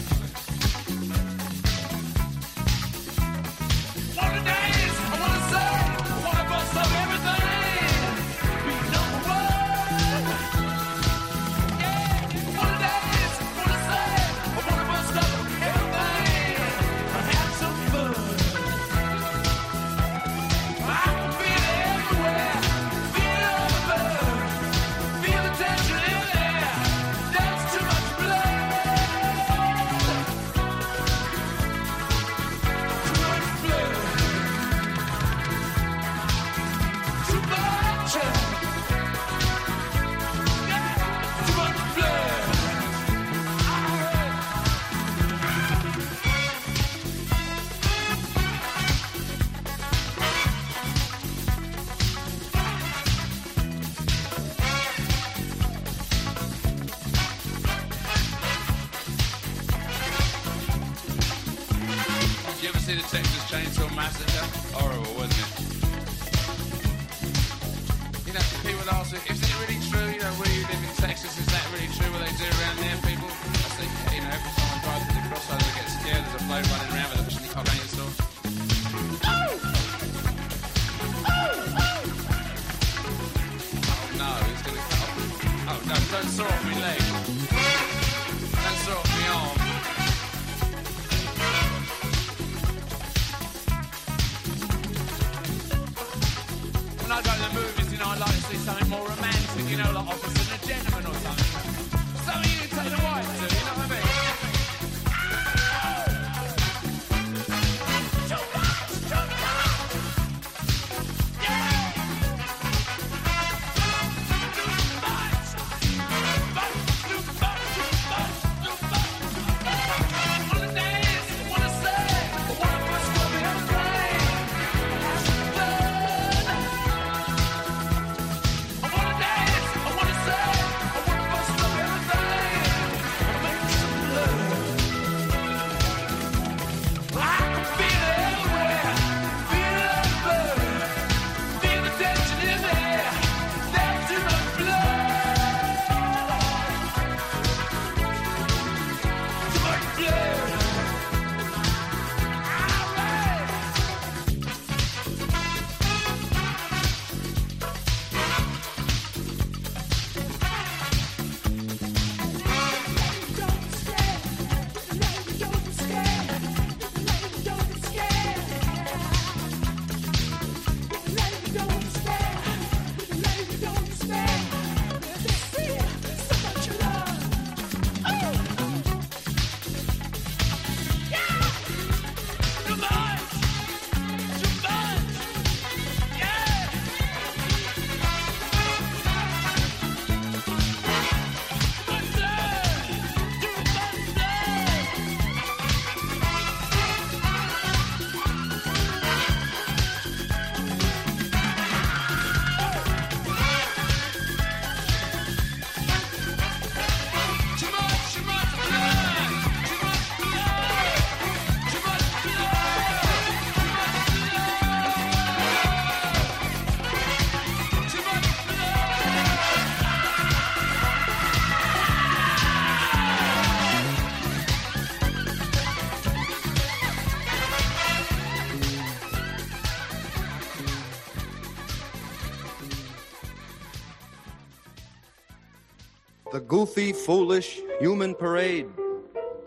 [236.75, 238.67] Goofy, foolish human parade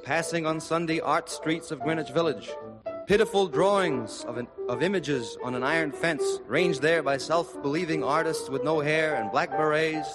[0.02, 2.48] passing on Sunday art streets of Greenwich Village.
[3.06, 8.02] Pitiful drawings of, an, of images on an iron fence, ranged there by self believing
[8.02, 10.08] artists with no hair and black berets,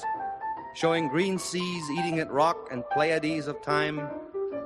[0.74, 3.99] showing green seas eating at rock and Pleiades of time,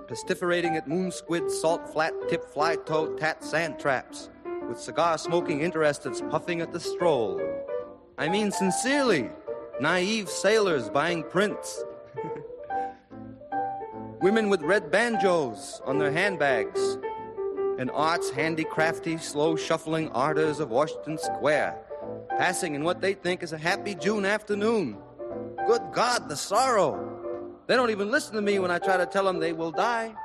[0.07, 4.29] pestiferating at moon squid, salt flat tip fly toad tat sand traps,
[4.69, 7.41] with cigar smoking interesteds puffing at the stroll.
[8.17, 9.31] I mean, sincerely,
[9.81, 11.83] naive sailors buying prints.
[14.19, 16.97] Women with red banjos on their handbags,
[17.77, 21.77] and art's handicrafty, slow shuffling ardors of Washington Square,
[22.29, 24.97] passing in what they think is a happy June afternoon.
[25.67, 27.53] Good God, the sorrow!
[27.67, 30.15] They don't even listen to me when I try to tell them they will die.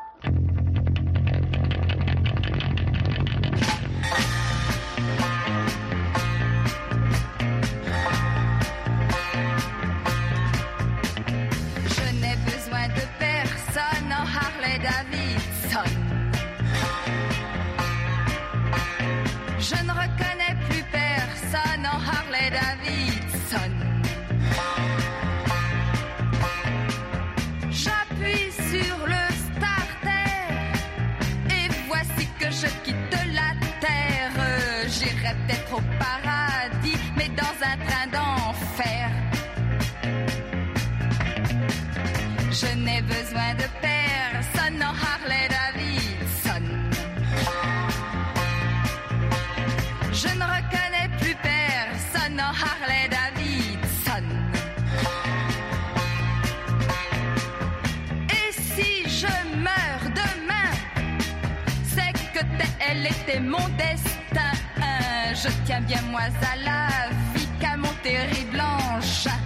[42.63, 46.65] Je n'ai besoin de personne en Harley Davidson.
[50.13, 54.27] Je ne reconnais plus personne en Harley Davidson.
[58.31, 60.71] Et si je meurs demain,
[61.85, 62.45] c'est que
[62.79, 64.53] tel était mon destin.
[65.35, 66.89] Je tiens bien moins à la
[67.35, 69.42] vie qu'à mon terrible engin.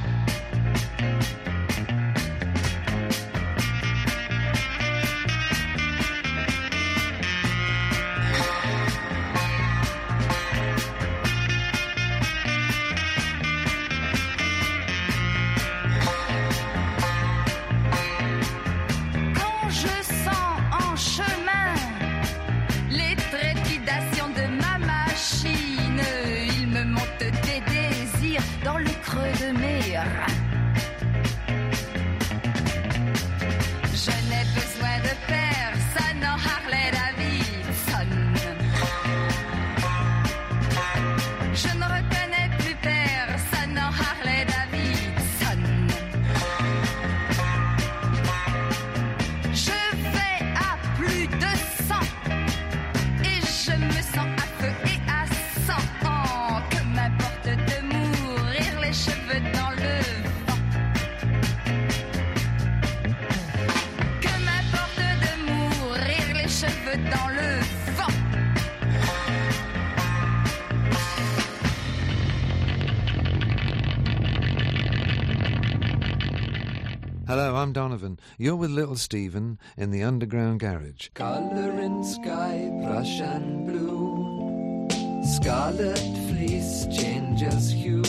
[77.77, 78.19] Donovan.
[78.39, 81.11] You're with Little Steven in the Underground Garage.
[81.13, 84.89] Color in sky, Prussian blue.
[85.23, 88.03] Scarlet fleece changes hue.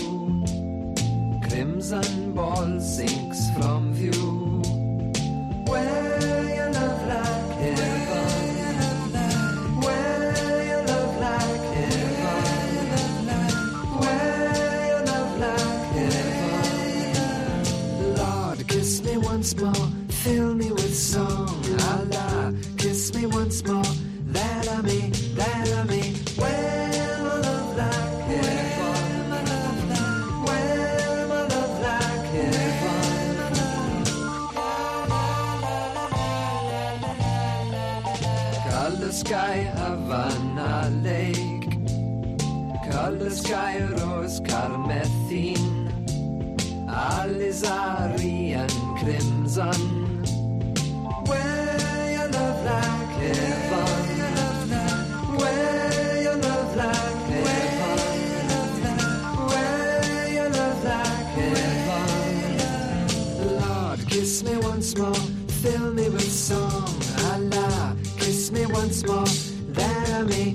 [1.49, 4.57] Crimson ball sinks from view.
[43.28, 45.91] Color sky, rose, carmethine.
[46.88, 49.82] Alizarin crimson.
[51.26, 53.68] Wear your love like heaven.
[56.41, 57.91] Love like heaven.
[60.54, 62.48] Love like heaven.
[63.60, 65.22] Lord, kiss me once more,
[65.62, 66.88] fill me with song.
[67.34, 69.28] Allah, kiss me once more,
[69.74, 70.54] that I may,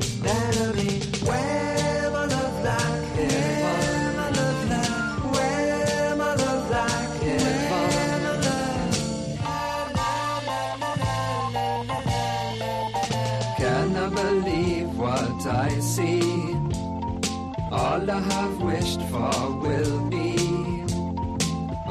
[18.02, 20.84] All I have wished for will be.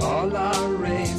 [0.02, 1.11] All our race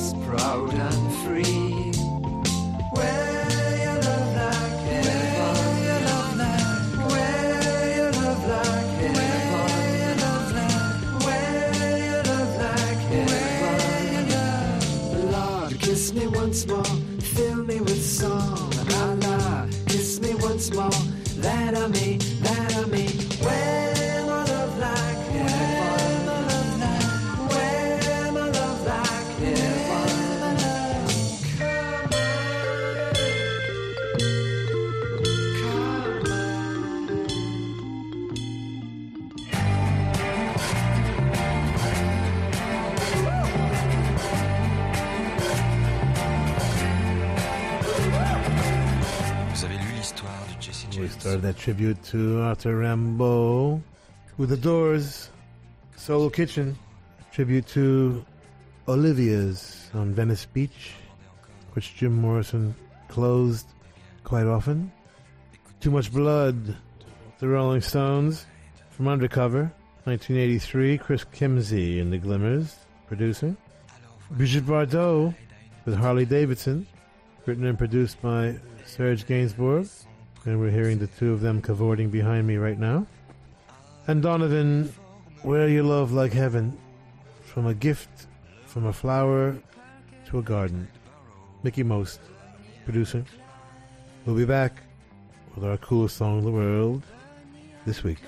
[51.22, 53.80] started that tribute to Arthur Rimbaud
[54.38, 55.30] with the Doors,
[55.94, 56.76] Soul Kitchen,
[57.30, 58.24] tribute to
[58.88, 60.94] Olivia's on Venice Beach,
[61.74, 62.74] which Jim Morrison
[63.06, 63.68] closed
[64.24, 64.90] quite often.
[65.78, 66.74] Too Much Blood,
[67.38, 68.44] The Rolling Stones,
[68.90, 69.72] from Undercover,
[70.02, 72.74] 1983, Chris Kimsey in The Glimmers,
[73.06, 73.56] producing.
[74.32, 75.32] Brigitte Bardot
[75.84, 76.84] with Harley Davidson,
[77.46, 79.88] written and produced by Serge Gainsbourg,
[80.44, 83.06] and we're hearing the two of them cavorting behind me right now.
[84.06, 84.92] And Donovan,
[85.44, 86.76] Wear your Love Like Heaven,
[87.42, 88.26] from a gift,
[88.66, 89.56] from a flower
[90.26, 90.88] to a garden.
[91.62, 92.20] Mickie Most,
[92.84, 93.26] producing.
[94.26, 94.82] We'll be back
[95.54, 97.02] with our coolest song in the world
[97.86, 98.18] this week.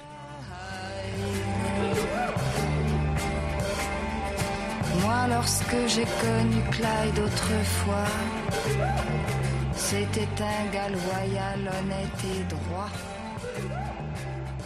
[5.02, 8.06] Moi, lorsque j'ai connu Clyde autrefois,
[9.94, 12.90] c'était un gars loyal, honnête et droit.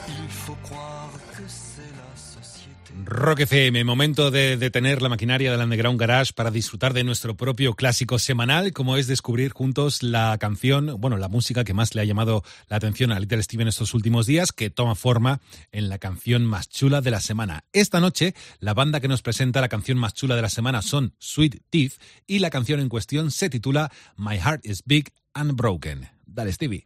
[0.08, 2.57] Il faut croire que c'est la société.
[3.04, 7.74] Rock FM, momento de detener la maquinaria del Underground Garage para disfrutar de nuestro propio
[7.74, 12.04] clásico semanal, como es descubrir juntos la canción, bueno, la música que más le ha
[12.04, 15.40] llamado la atención a Little Steven estos últimos días, que toma forma
[15.72, 17.64] en la canción más chula de la semana.
[17.72, 21.14] Esta noche, la banda que nos presenta la canción más chula de la semana son
[21.18, 21.94] Sweet Teeth
[22.26, 26.08] y la canción en cuestión se titula My Heart is Big and Broken.
[26.26, 26.84] Dale, Stevie.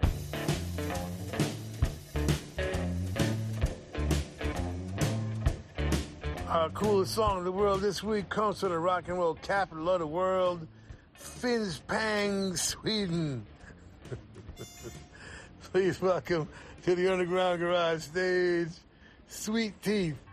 [6.52, 9.88] Our coolest song in the world this week comes from the rock and roll capital
[9.88, 10.68] of the world,
[11.18, 13.46] Finspång, Sweden.
[15.72, 16.46] Please welcome
[16.82, 18.68] to the Underground Garage stage,
[19.28, 20.31] Sweet Teeth.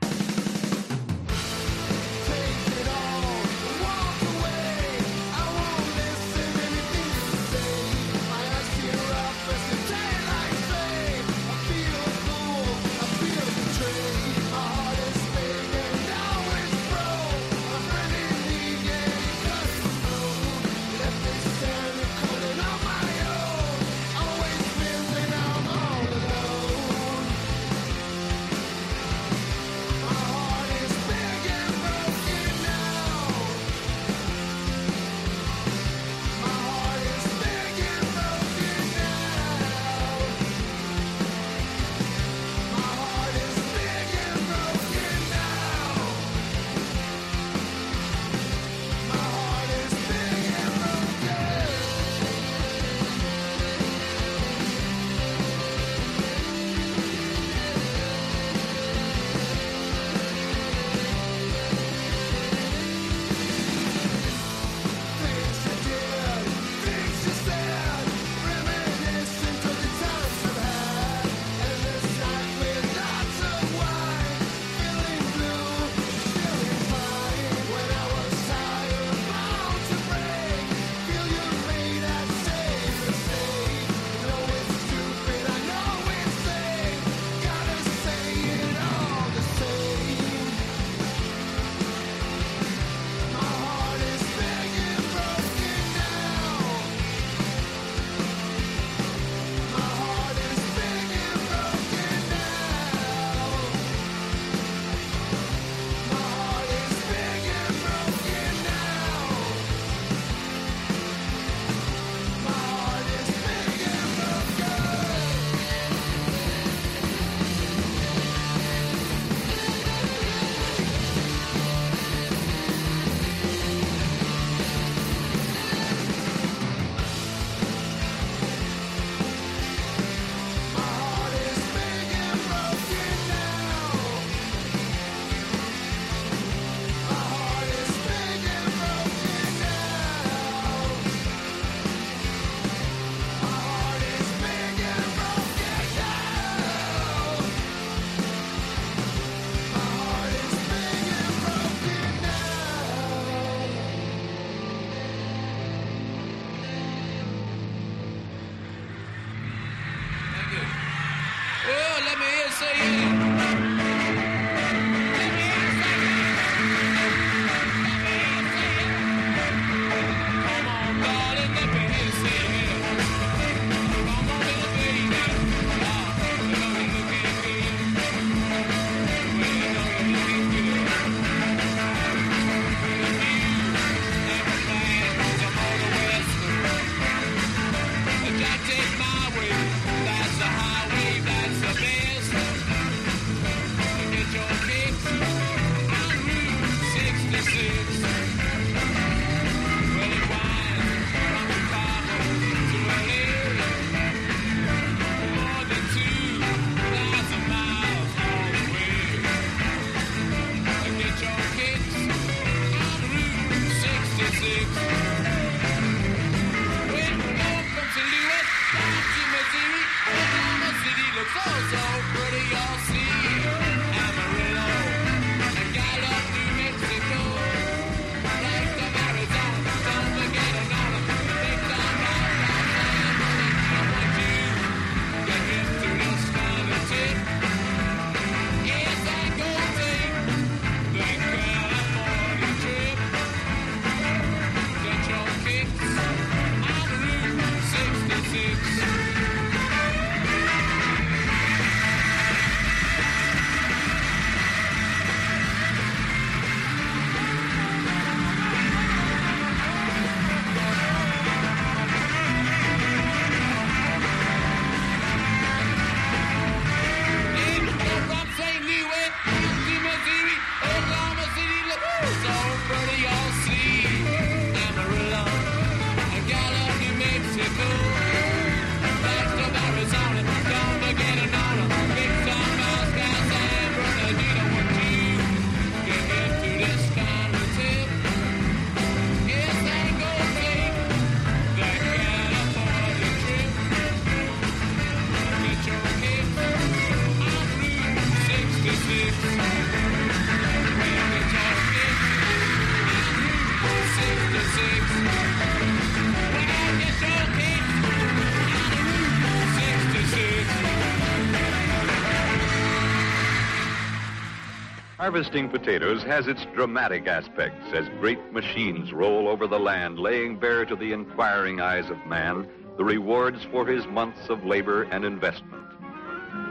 [315.09, 320.65] Harvesting potatoes has its dramatic aspects as great machines roll over the land, laying bare
[320.65, 325.65] to the inquiring eyes of man the rewards for his months of labor and investment.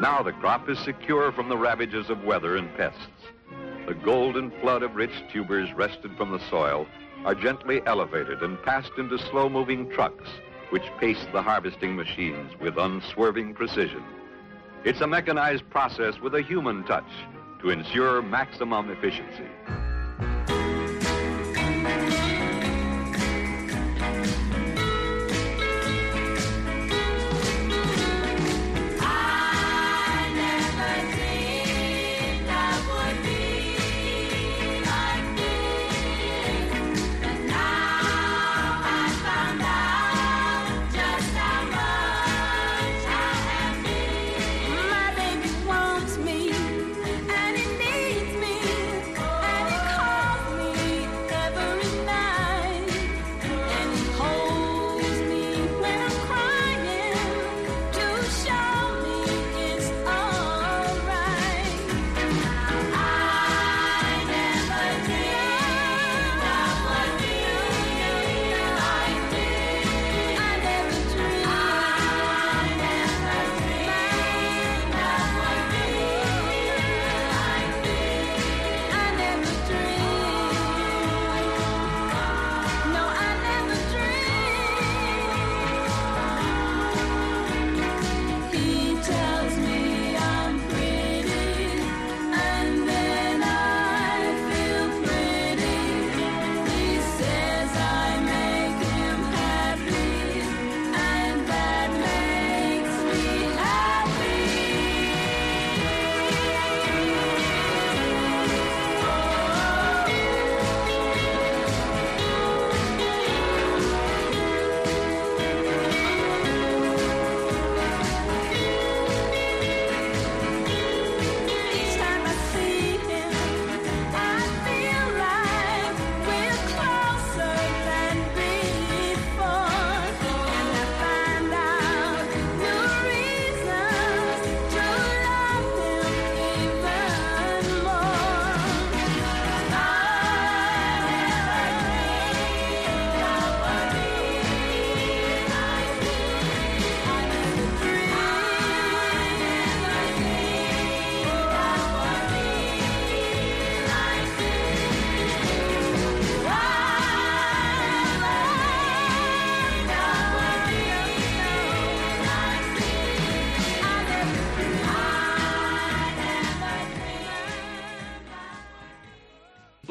[0.00, 3.30] Now the crop is secure from the ravages of weather and pests.
[3.86, 6.88] The golden flood of rich tubers wrested from the soil
[7.24, 10.28] are gently elevated and passed into slow-moving trucks,
[10.70, 14.02] which pace the harvesting machines with unswerving precision.
[14.82, 17.06] It's a mechanized process with a human touch
[17.60, 19.48] to ensure maximum efficiency.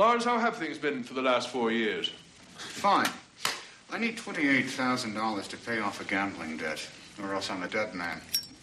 [0.08, 2.14] Lawrence, how have things been for the last four years?
[2.56, 3.10] Fine.
[3.92, 6.88] I need $28,000 to pay off a gambling debt,
[7.22, 8.22] or else I'm a dead man.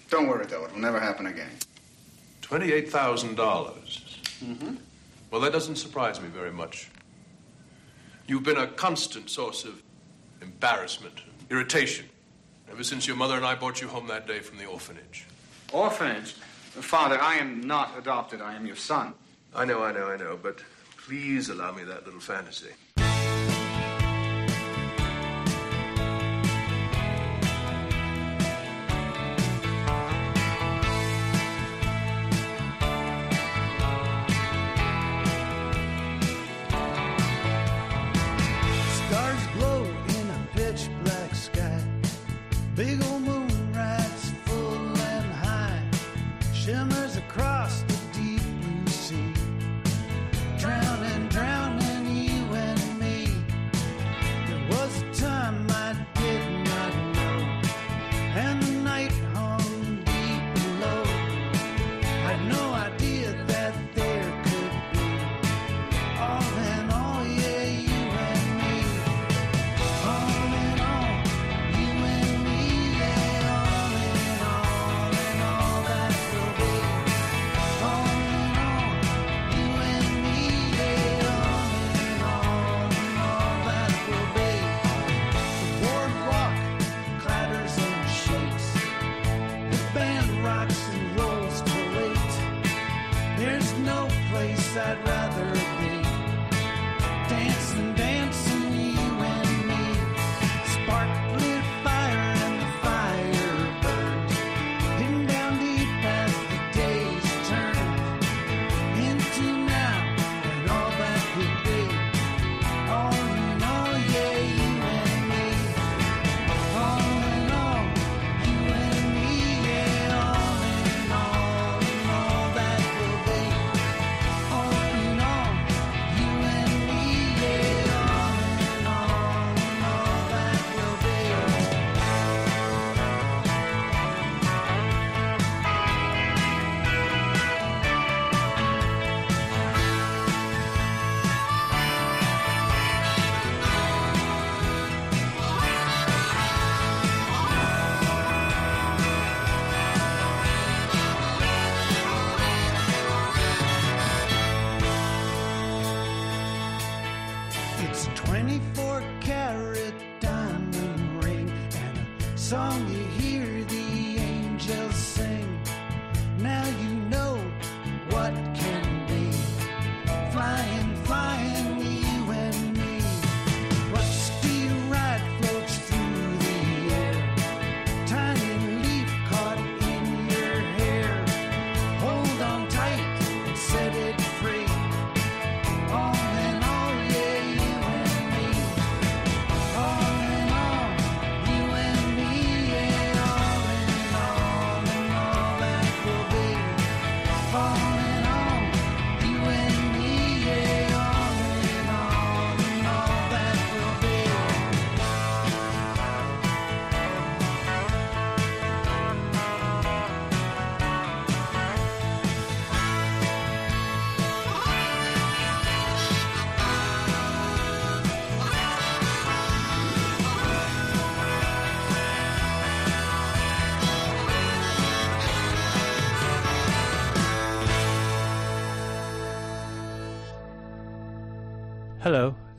[0.08, 0.64] Don't worry, though.
[0.64, 1.50] It will never happen again.
[2.40, 3.36] $28,000.
[3.36, 4.74] Mm-hmm.
[5.30, 6.88] Well, that doesn't surprise me very much.
[8.26, 9.82] You've been a constant source of
[10.40, 12.06] embarrassment, irritation,
[12.72, 15.26] ever since your mother and I brought you home that day from the orphanage.
[15.74, 16.32] Orphanage?
[16.32, 18.40] Father, I am not adopted.
[18.40, 19.12] I am your son.
[19.54, 20.62] I know, I know, I know, but
[21.06, 22.70] please allow me that little fantasy.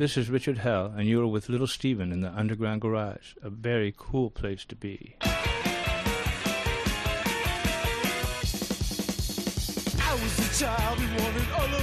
[0.05, 3.91] This is Richard Hell, and you're with Little Steven in the Underground Garage, a very
[3.97, 5.15] cool place to be.
[5.19, 5.33] I
[10.11, 11.81] was a child wanted all of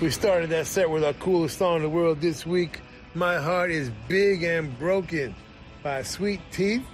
[0.00, 2.80] We started that set with our coolest song in the world this week.
[3.12, 5.34] My Heart is Big and Broken
[5.82, 6.86] by Sweet Teeth,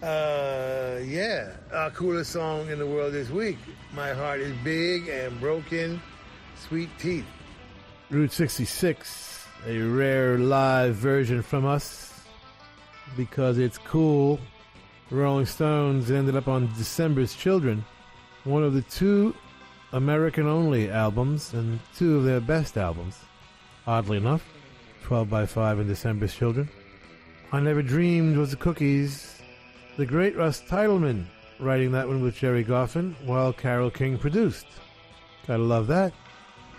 [0.02, 3.58] Uh, yeah, our coolest song in the world this week.
[3.92, 6.00] My heart is big and broken.
[6.56, 7.24] Sweet teeth.
[8.10, 12.22] Route 66, a rare live version from us
[13.16, 14.38] because it's cool.
[15.10, 17.84] Rolling Stones ended up on December's Children,
[18.44, 19.34] one of the two
[19.92, 23.18] American only albums and two of their best albums.
[23.86, 24.44] Oddly enough,
[25.02, 26.68] 12 by 5 and December's Children.
[27.50, 29.37] I Never Dreamed was the Cookies.
[29.98, 31.24] The great Russ Titelman
[31.58, 34.68] writing that one with Gerry Goffin while Carole King produced.
[35.48, 36.12] Gotta love that.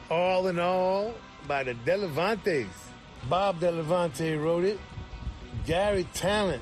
[0.09, 1.13] All in All
[1.45, 2.69] by the Delevantes.
[3.27, 4.79] Bob Delevante wrote it.
[5.65, 6.61] Garry Tallent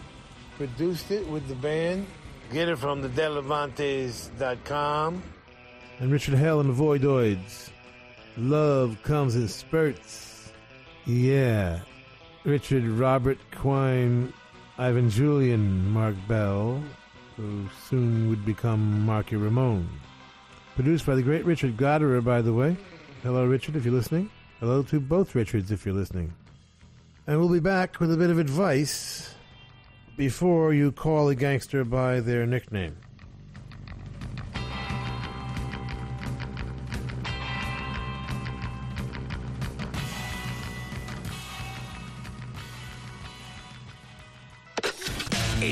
[0.57, 2.07] produced it with the band.
[2.51, 5.21] Get it from the Delevantes.com.
[5.99, 7.69] And Richard Hell and the Voidoids.
[8.35, 10.51] Love comes in spurts.
[11.05, 11.81] Yeah.
[12.45, 14.34] Richard Robert Quine,
[14.79, 16.79] Ivan Julian, Mark Bell,
[17.35, 19.89] who soon would become Marky Ramone.
[20.75, 22.77] Produced by the great Richard Gottehrer, by the way.
[23.23, 24.29] Hello, Richard, if you're listening.
[24.59, 26.31] Hello to both Richards, if you're listening.
[27.25, 29.33] And we'll be back with a bit of advice
[30.15, 32.97] before you call a gangster by their nickname.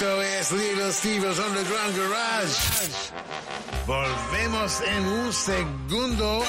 [0.00, 2.90] Esto es Little Steve's Underground Garage.
[3.86, 6.42] Volvemos en un segundo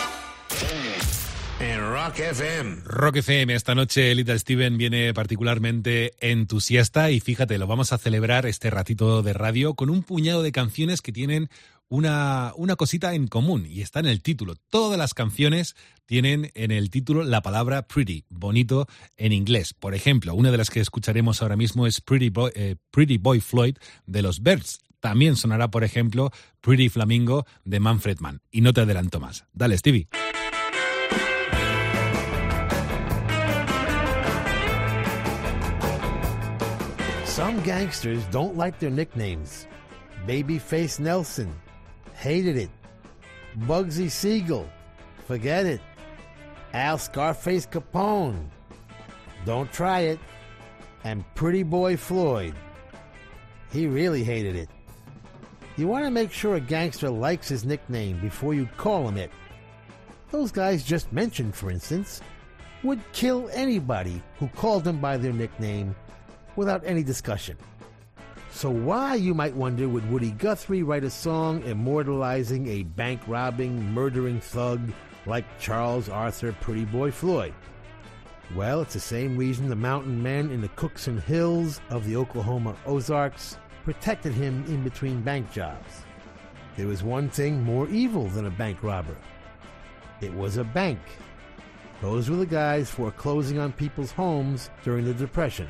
[1.59, 2.77] en Rock FM.
[2.85, 8.45] Rock FM, esta noche Little Steven viene particularmente entusiasta y fíjate, lo vamos a celebrar
[8.45, 11.49] este ratito de radio con un puñado de canciones que tienen
[11.91, 14.55] una, una cosita en común y está en el título.
[14.69, 18.88] Todas las canciones tienen en el título la palabra pretty, bonito
[19.18, 19.73] en inglés.
[19.73, 23.41] Por ejemplo, una de las que escucharemos ahora mismo es Pretty Boy, eh, Pretty Boy
[23.41, 24.80] Floyd de los Birds.
[25.01, 26.31] También sonará, por ejemplo,
[26.61, 28.39] Pretty Flamingo de Manfred Mann.
[28.51, 29.43] Y no te adelanto más.
[29.51, 30.07] Dale, Stevie.
[37.26, 39.68] Some gangsters don't like their nicknames.
[40.26, 41.49] Babyface Nelson
[42.22, 42.69] hated it.
[43.61, 44.69] Bugsy Siegel,
[45.26, 45.81] forget it.
[46.73, 48.45] Al Scarface Capone.
[49.45, 50.19] Don't try it.
[51.03, 52.53] And Pretty Boy Floyd.
[53.72, 54.69] He really hated it.
[55.77, 59.31] You want to make sure a gangster likes his nickname before you call him it.
[60.30, 62.22] Those guys just mentioned, for instance,
[62.84, 65.95] would kill anybody who called them by their nickname
[66.56, 67.57] without any discussion.
[68.51, 73.91] So, why, you might wonder, would Woody Guthrie write a song immortalizing a bank robbing,
[73.93, 74.91] murdering thug
[75.25, 77.53] like Charles Arthur Pretty Boy Floyd?
[78.55, 82.75] Well, it's the same reason the mountain men in the Cookson Hills of the Oklahoma
[82.85, 86.03] Ozarks protected him in between bank jobs.
[86.75, 89.17] There was one thing more evil than a bank robber
[90.21, 90.99] it was a bank.
[91.99, 95.67] Those were the guys foreclosing on people's homes during the Depression.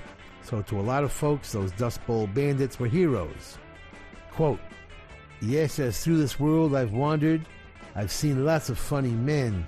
[0.52, 3.58] So, to a lot of folks, those Dust Bowl bandits were heroes.
[4.32, 4.60] Quote,
[5.42, 7.48] Yes, as through this world I've wandered,
[7.96, 9.66] I've seen lots of funny men.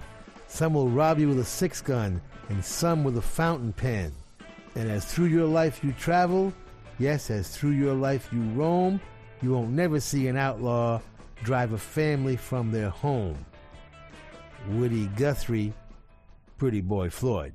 [0.47, 4.11] Some will rob you with a six gun, and some with a fountain pen.
[4.75, 6.53] And as through your life you travel,
[6.99, 8.99] yes, as through your life you roam,
[9.41, 10.99] you won't never see an outlaw
[11.43, 13.45] drive a family from their home.
[14.67, 15.73] Woody Guthrie,
[16.57, 17.53] Pretty Boy Floyd.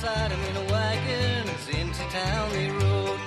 [0.00, 3.20] Wife him in a wagon as into town they rode.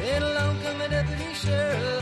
[0.00, 1.99] Then along come a deputy sheriff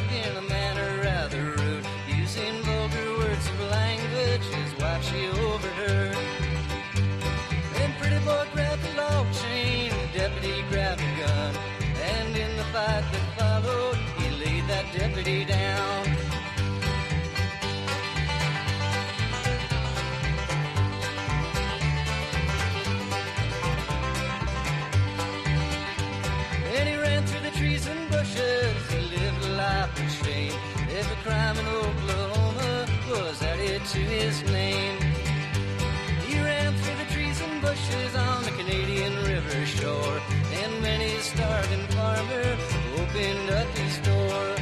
[37.79, 40.21] bushes on the Canadian River shore.
[40.63, 42.57] And many a starving farmer
[42.97, 44.55] opened up his door.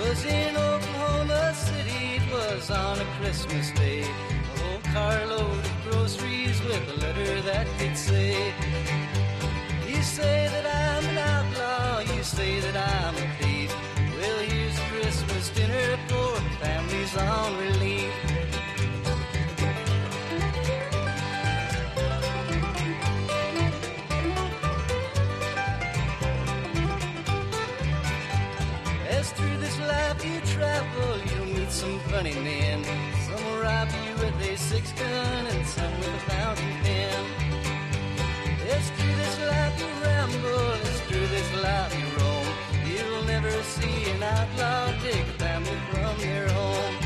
[0.00, 2.16] was in Oklahoma City.
[2.16, 4.04] It was on a Christmas day.
[4.04, 8.52] Oh, a whole carload of groceries with a letter that could say,
[9.86, 11.67] You say that I'm an outlaw,
[12.36, 13.74] say that I'm a thief.
[14.18, 18.12] Well, here's a Christmas dinner for families on relief.
[29.08, 32.84] As through this life you travel, you'll meet some funny men.
[33.26, 37.24] Some will rob you with a six gun and some with a fountain pen.
[38.68, 42.07] As through this life you ramble, as through this life you
[43.48, 46.97] never see an outlaw take a family from their home.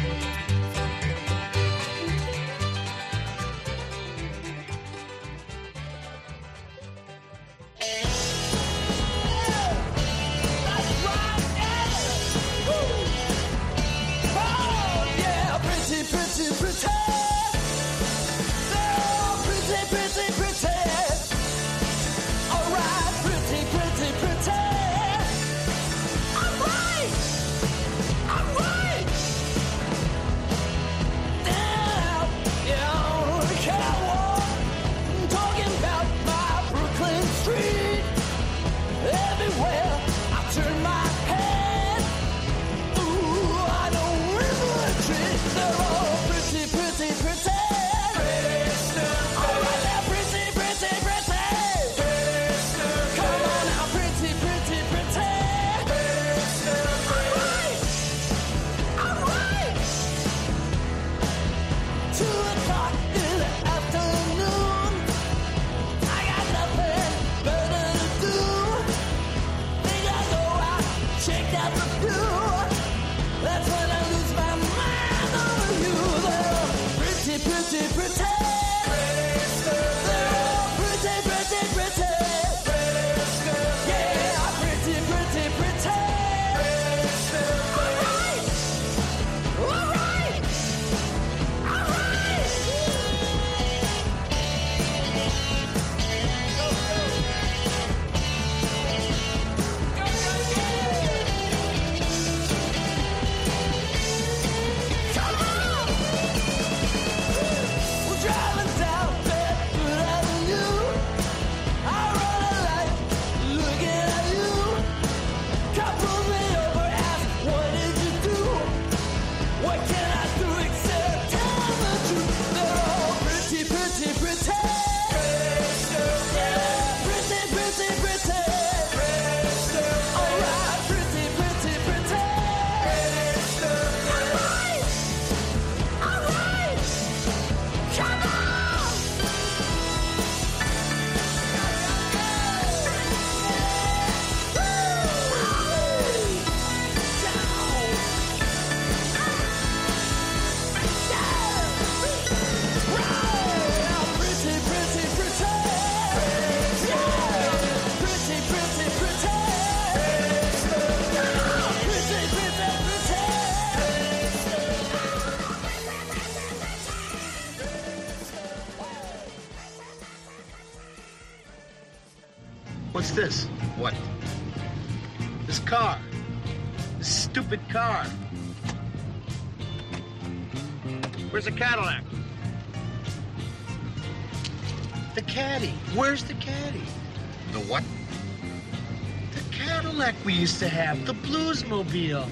[190.25, 191.05] We used to have.
[191.07, 192.29] The Bluesmobile.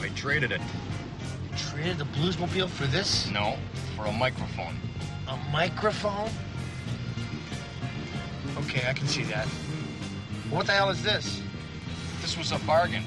[0.00, 0.60] I traded it.
[1.56, 3.30] Traded the Bluesmobile for this?
[3.30, 3.56] No,
[3.96, 4.76] for a microphone.
[5.28, 6.30] A microphone?
[8.58, 9.46] Okay, I can see that.
[10.50, 11.42] What the hell is this?
[12.22, 13.02] This was a bargain.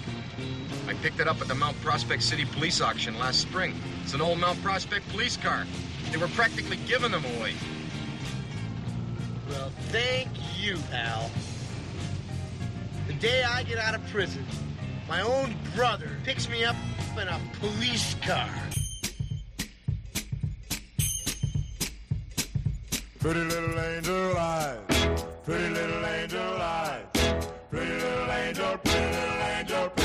[0.88, 3.76] I picked it up at the Mount Prospect City Police auction last spring.
[4.04, 5.66] It's an old Mount Prospect police car.
[6.12, 7.54] They were practically giving them away.
[9.50, 10.30] Well, thank
[10.60, 11.30] you, pal.
[13.22, 14.44] Day I get out of prison,
[15.08, 16.76] my own brother picks me up
[17.22, 18.50] in a police car.
[23.20, 27.06] Pretty little angel eyes, pretty little angel eyes,
[27.70, 30.01] pretty little angel, pretty little angel, pretty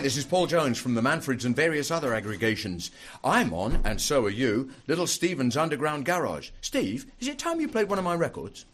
[0.00, 2.90] Hi, this is Paul Jones from the Manfreds and various other aggregations.
[3.22, 6.48] I'm on, and so are you, Little Steven's Underground Garage.
[6.62, 8.64] Steve, is it time you played one of my records?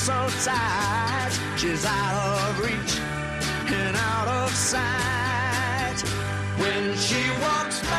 [0.00, 2.98] So tight, she's out of reach
[3.70, 6.00] and out of sight.
[6.56, 7.98] When she walks by,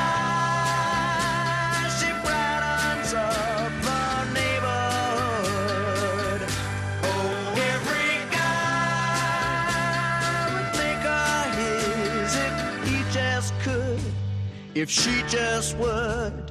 [2.00, 4.82] she brightens up the neighborhood.
[7.04, 9.62] Oh, every guy
[10.74, 10.74] would
[11.54, 12.54] his if
[12.88, 14.02] he just could,
[14.74, 16.51] if she just would.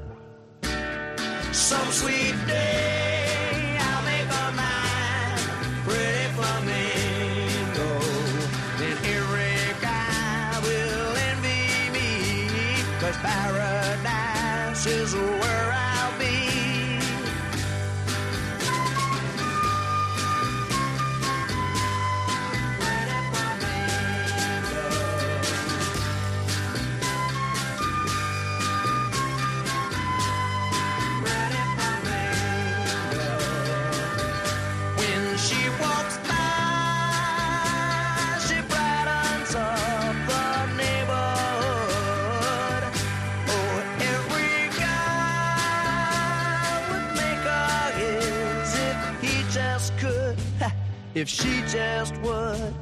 [51.14, 52.74] If she just would.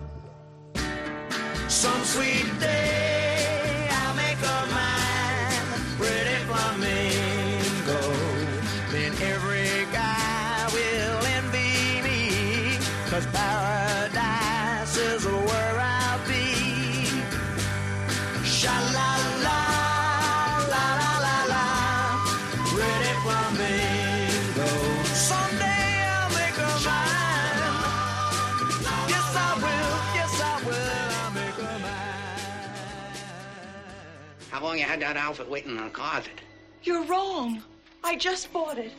[34.88, 36.40] Had that outfit waiting in the closet?
[36.82, 37.62] You're wrong.
[38.02, 38.90] I just bought it.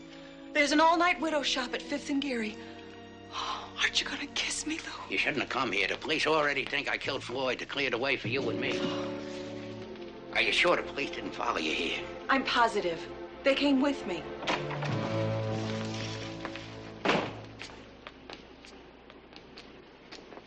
[0.53, 2.55] There's an all-night widow shop at Fifth and Geary.
[3.33, 5.11] Oh, Aren't you gonna kiss me, Lou?
[5.11, 5.87] You shouldn't have come here.
[5.87, 8.79] The police already think I killed Floyd to clear the way for you and me.
[10.33, 11.99] Are you sure the police didn't follow you here?
[12.29, 12.99] I'm positive.
[13.43, 14.21] They came with me.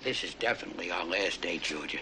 [0.05, 1.99] This is definitely our last day, Georgia.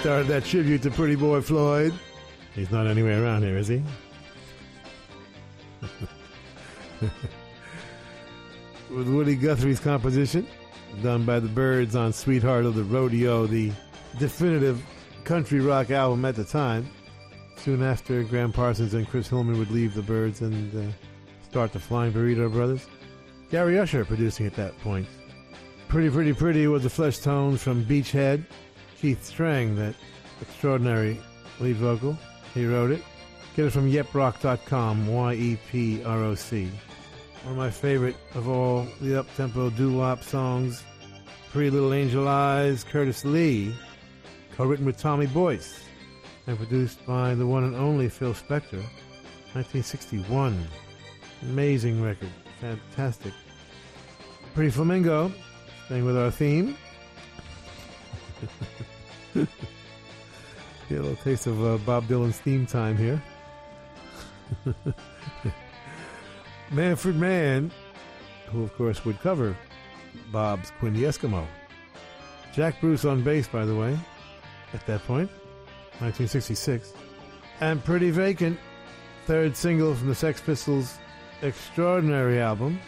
[0.00, 1.92] Started that tribute to Pretty Boy Floyd.
[2.54, 3.82] He's not anywhere around here, is he?
[8.90, 10.46] With Woody Guthrie's composition,
[11.02, 13.72] done by the Byrds on Sweetheart of the Rodeo, the
[14.18, 14.82] definitive
[15.24, 16.88] country rock album at the time.
[17.56, 20.92] Soon after, Gram Parsons and Chris Hillman would leave the Byrds and uh,
[21.46, 22.86] start the Flying Burrito Brothers.
[23.50, 25.06] Gary Usher producing at that point.
[25.88, 28.44] Pretty Pretty Pretty was the Fleshtones from Beachhead.
[29.00, 29.94] Keith Streng, that
[30.42, 31.18] extraordinary
[31.58, 32.18] lead vocal.
[32.52, 33.02] He wrote it.
[33.56, 36.70] Get it from yeproc.com, Y E P R O C.
[37.44, 40.84] one of my favorite of all the up-tempo doo-wop songs,
[41.50, 43.74] Pretty Little Angel Eyes, Curtis Lee,
[44.56, 45.80] co-written with Tommy Boyce,
[46.46, 48.82] and produced by the one and only Phil Spector,
[49.54, 50.56] 1961.
[51.42, 52.28] Amazing record,
[52.60, 53.32] fantastic.
[54.54, 55.32] Pretty Flamingo,
[55.86, 56.76] staying with our theme.
[59.34, 63.22] Get a little taste of uh, Bob Dylan's theme time here.
[66.70, 67.70] Manfred Mann,
[68.50, 69.56] who of course would cover
[70.32, 71.46] Bob's Quinn the Eskimo.
[72.52, 73.96] Jack Bruce on bass, by the way,
[74.72, 75.30] at that point,
[76.00, 76.92] 1966.
[77.60, 78.58] And Pretty Vacant,
[79.26, 80.98] third single from the Sex Pistols'
[81.42, 82.80] extraordinary album,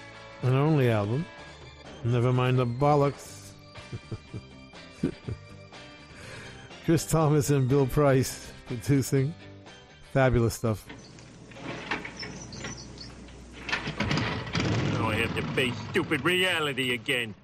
[0.43, 1.25] an only album.
[2.05, 3.51] Never mind the bollocks.
[6.85, 9.33] Chris Thomas and Bill Price producing.
[10.13, 10.85] Fabulous stuff.
[14.95, 17.37] Now I have to face stupid reality again.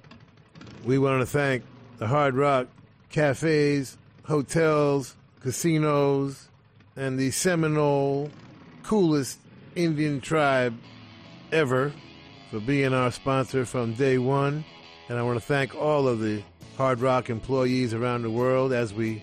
[0.84, 1.62] We want to thank
[1.98, 2.66] the Hard Rock
[3.10, 6.48] cafes, hotels, casinos,
[6.96, 8.30] and the Seminole
[8.82, 9.38] coolest
[9.76, 10.76] Indian tribe
[11.52, 11.92] ever
[12.50, 14.64] for being our sponsor from day one.
[15.08, 16.42] And I want to thank all of the
[16.76, 19.22] Hard Rock employees around the world as we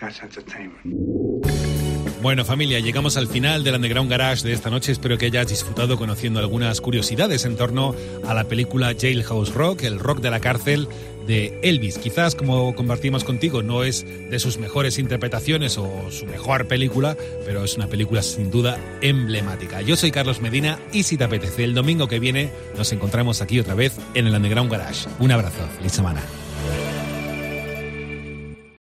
[0.00, 0.84] That's entertainment.
[2.22, 4.90] Bueno familia, llegamos al final del Underground Garage de esta noche.
[4.90, 7.94] Espero que hayas disfrutado conociendo algunas curiosidades en torno
[8.26, 10.88] a la película Jailhouse Rock, el rock de la cárcel
[11.26, 11.98] de Elvis.
[11.98, 17.64] Quizás, como compartimos contigo, no es de sus mejores interpretaciones o su mejor película, pero
[17.64, 19.82] es una película sin duda emblemática.
[19.82, 23.60] Yo soy Carlos Medina y si te apetece, el domingo que viene nos encontramos aquí
[23.60, 25.06] otra vez en el Underground Garage.
[25.20, 26.22] Un abrazo, feliz semana.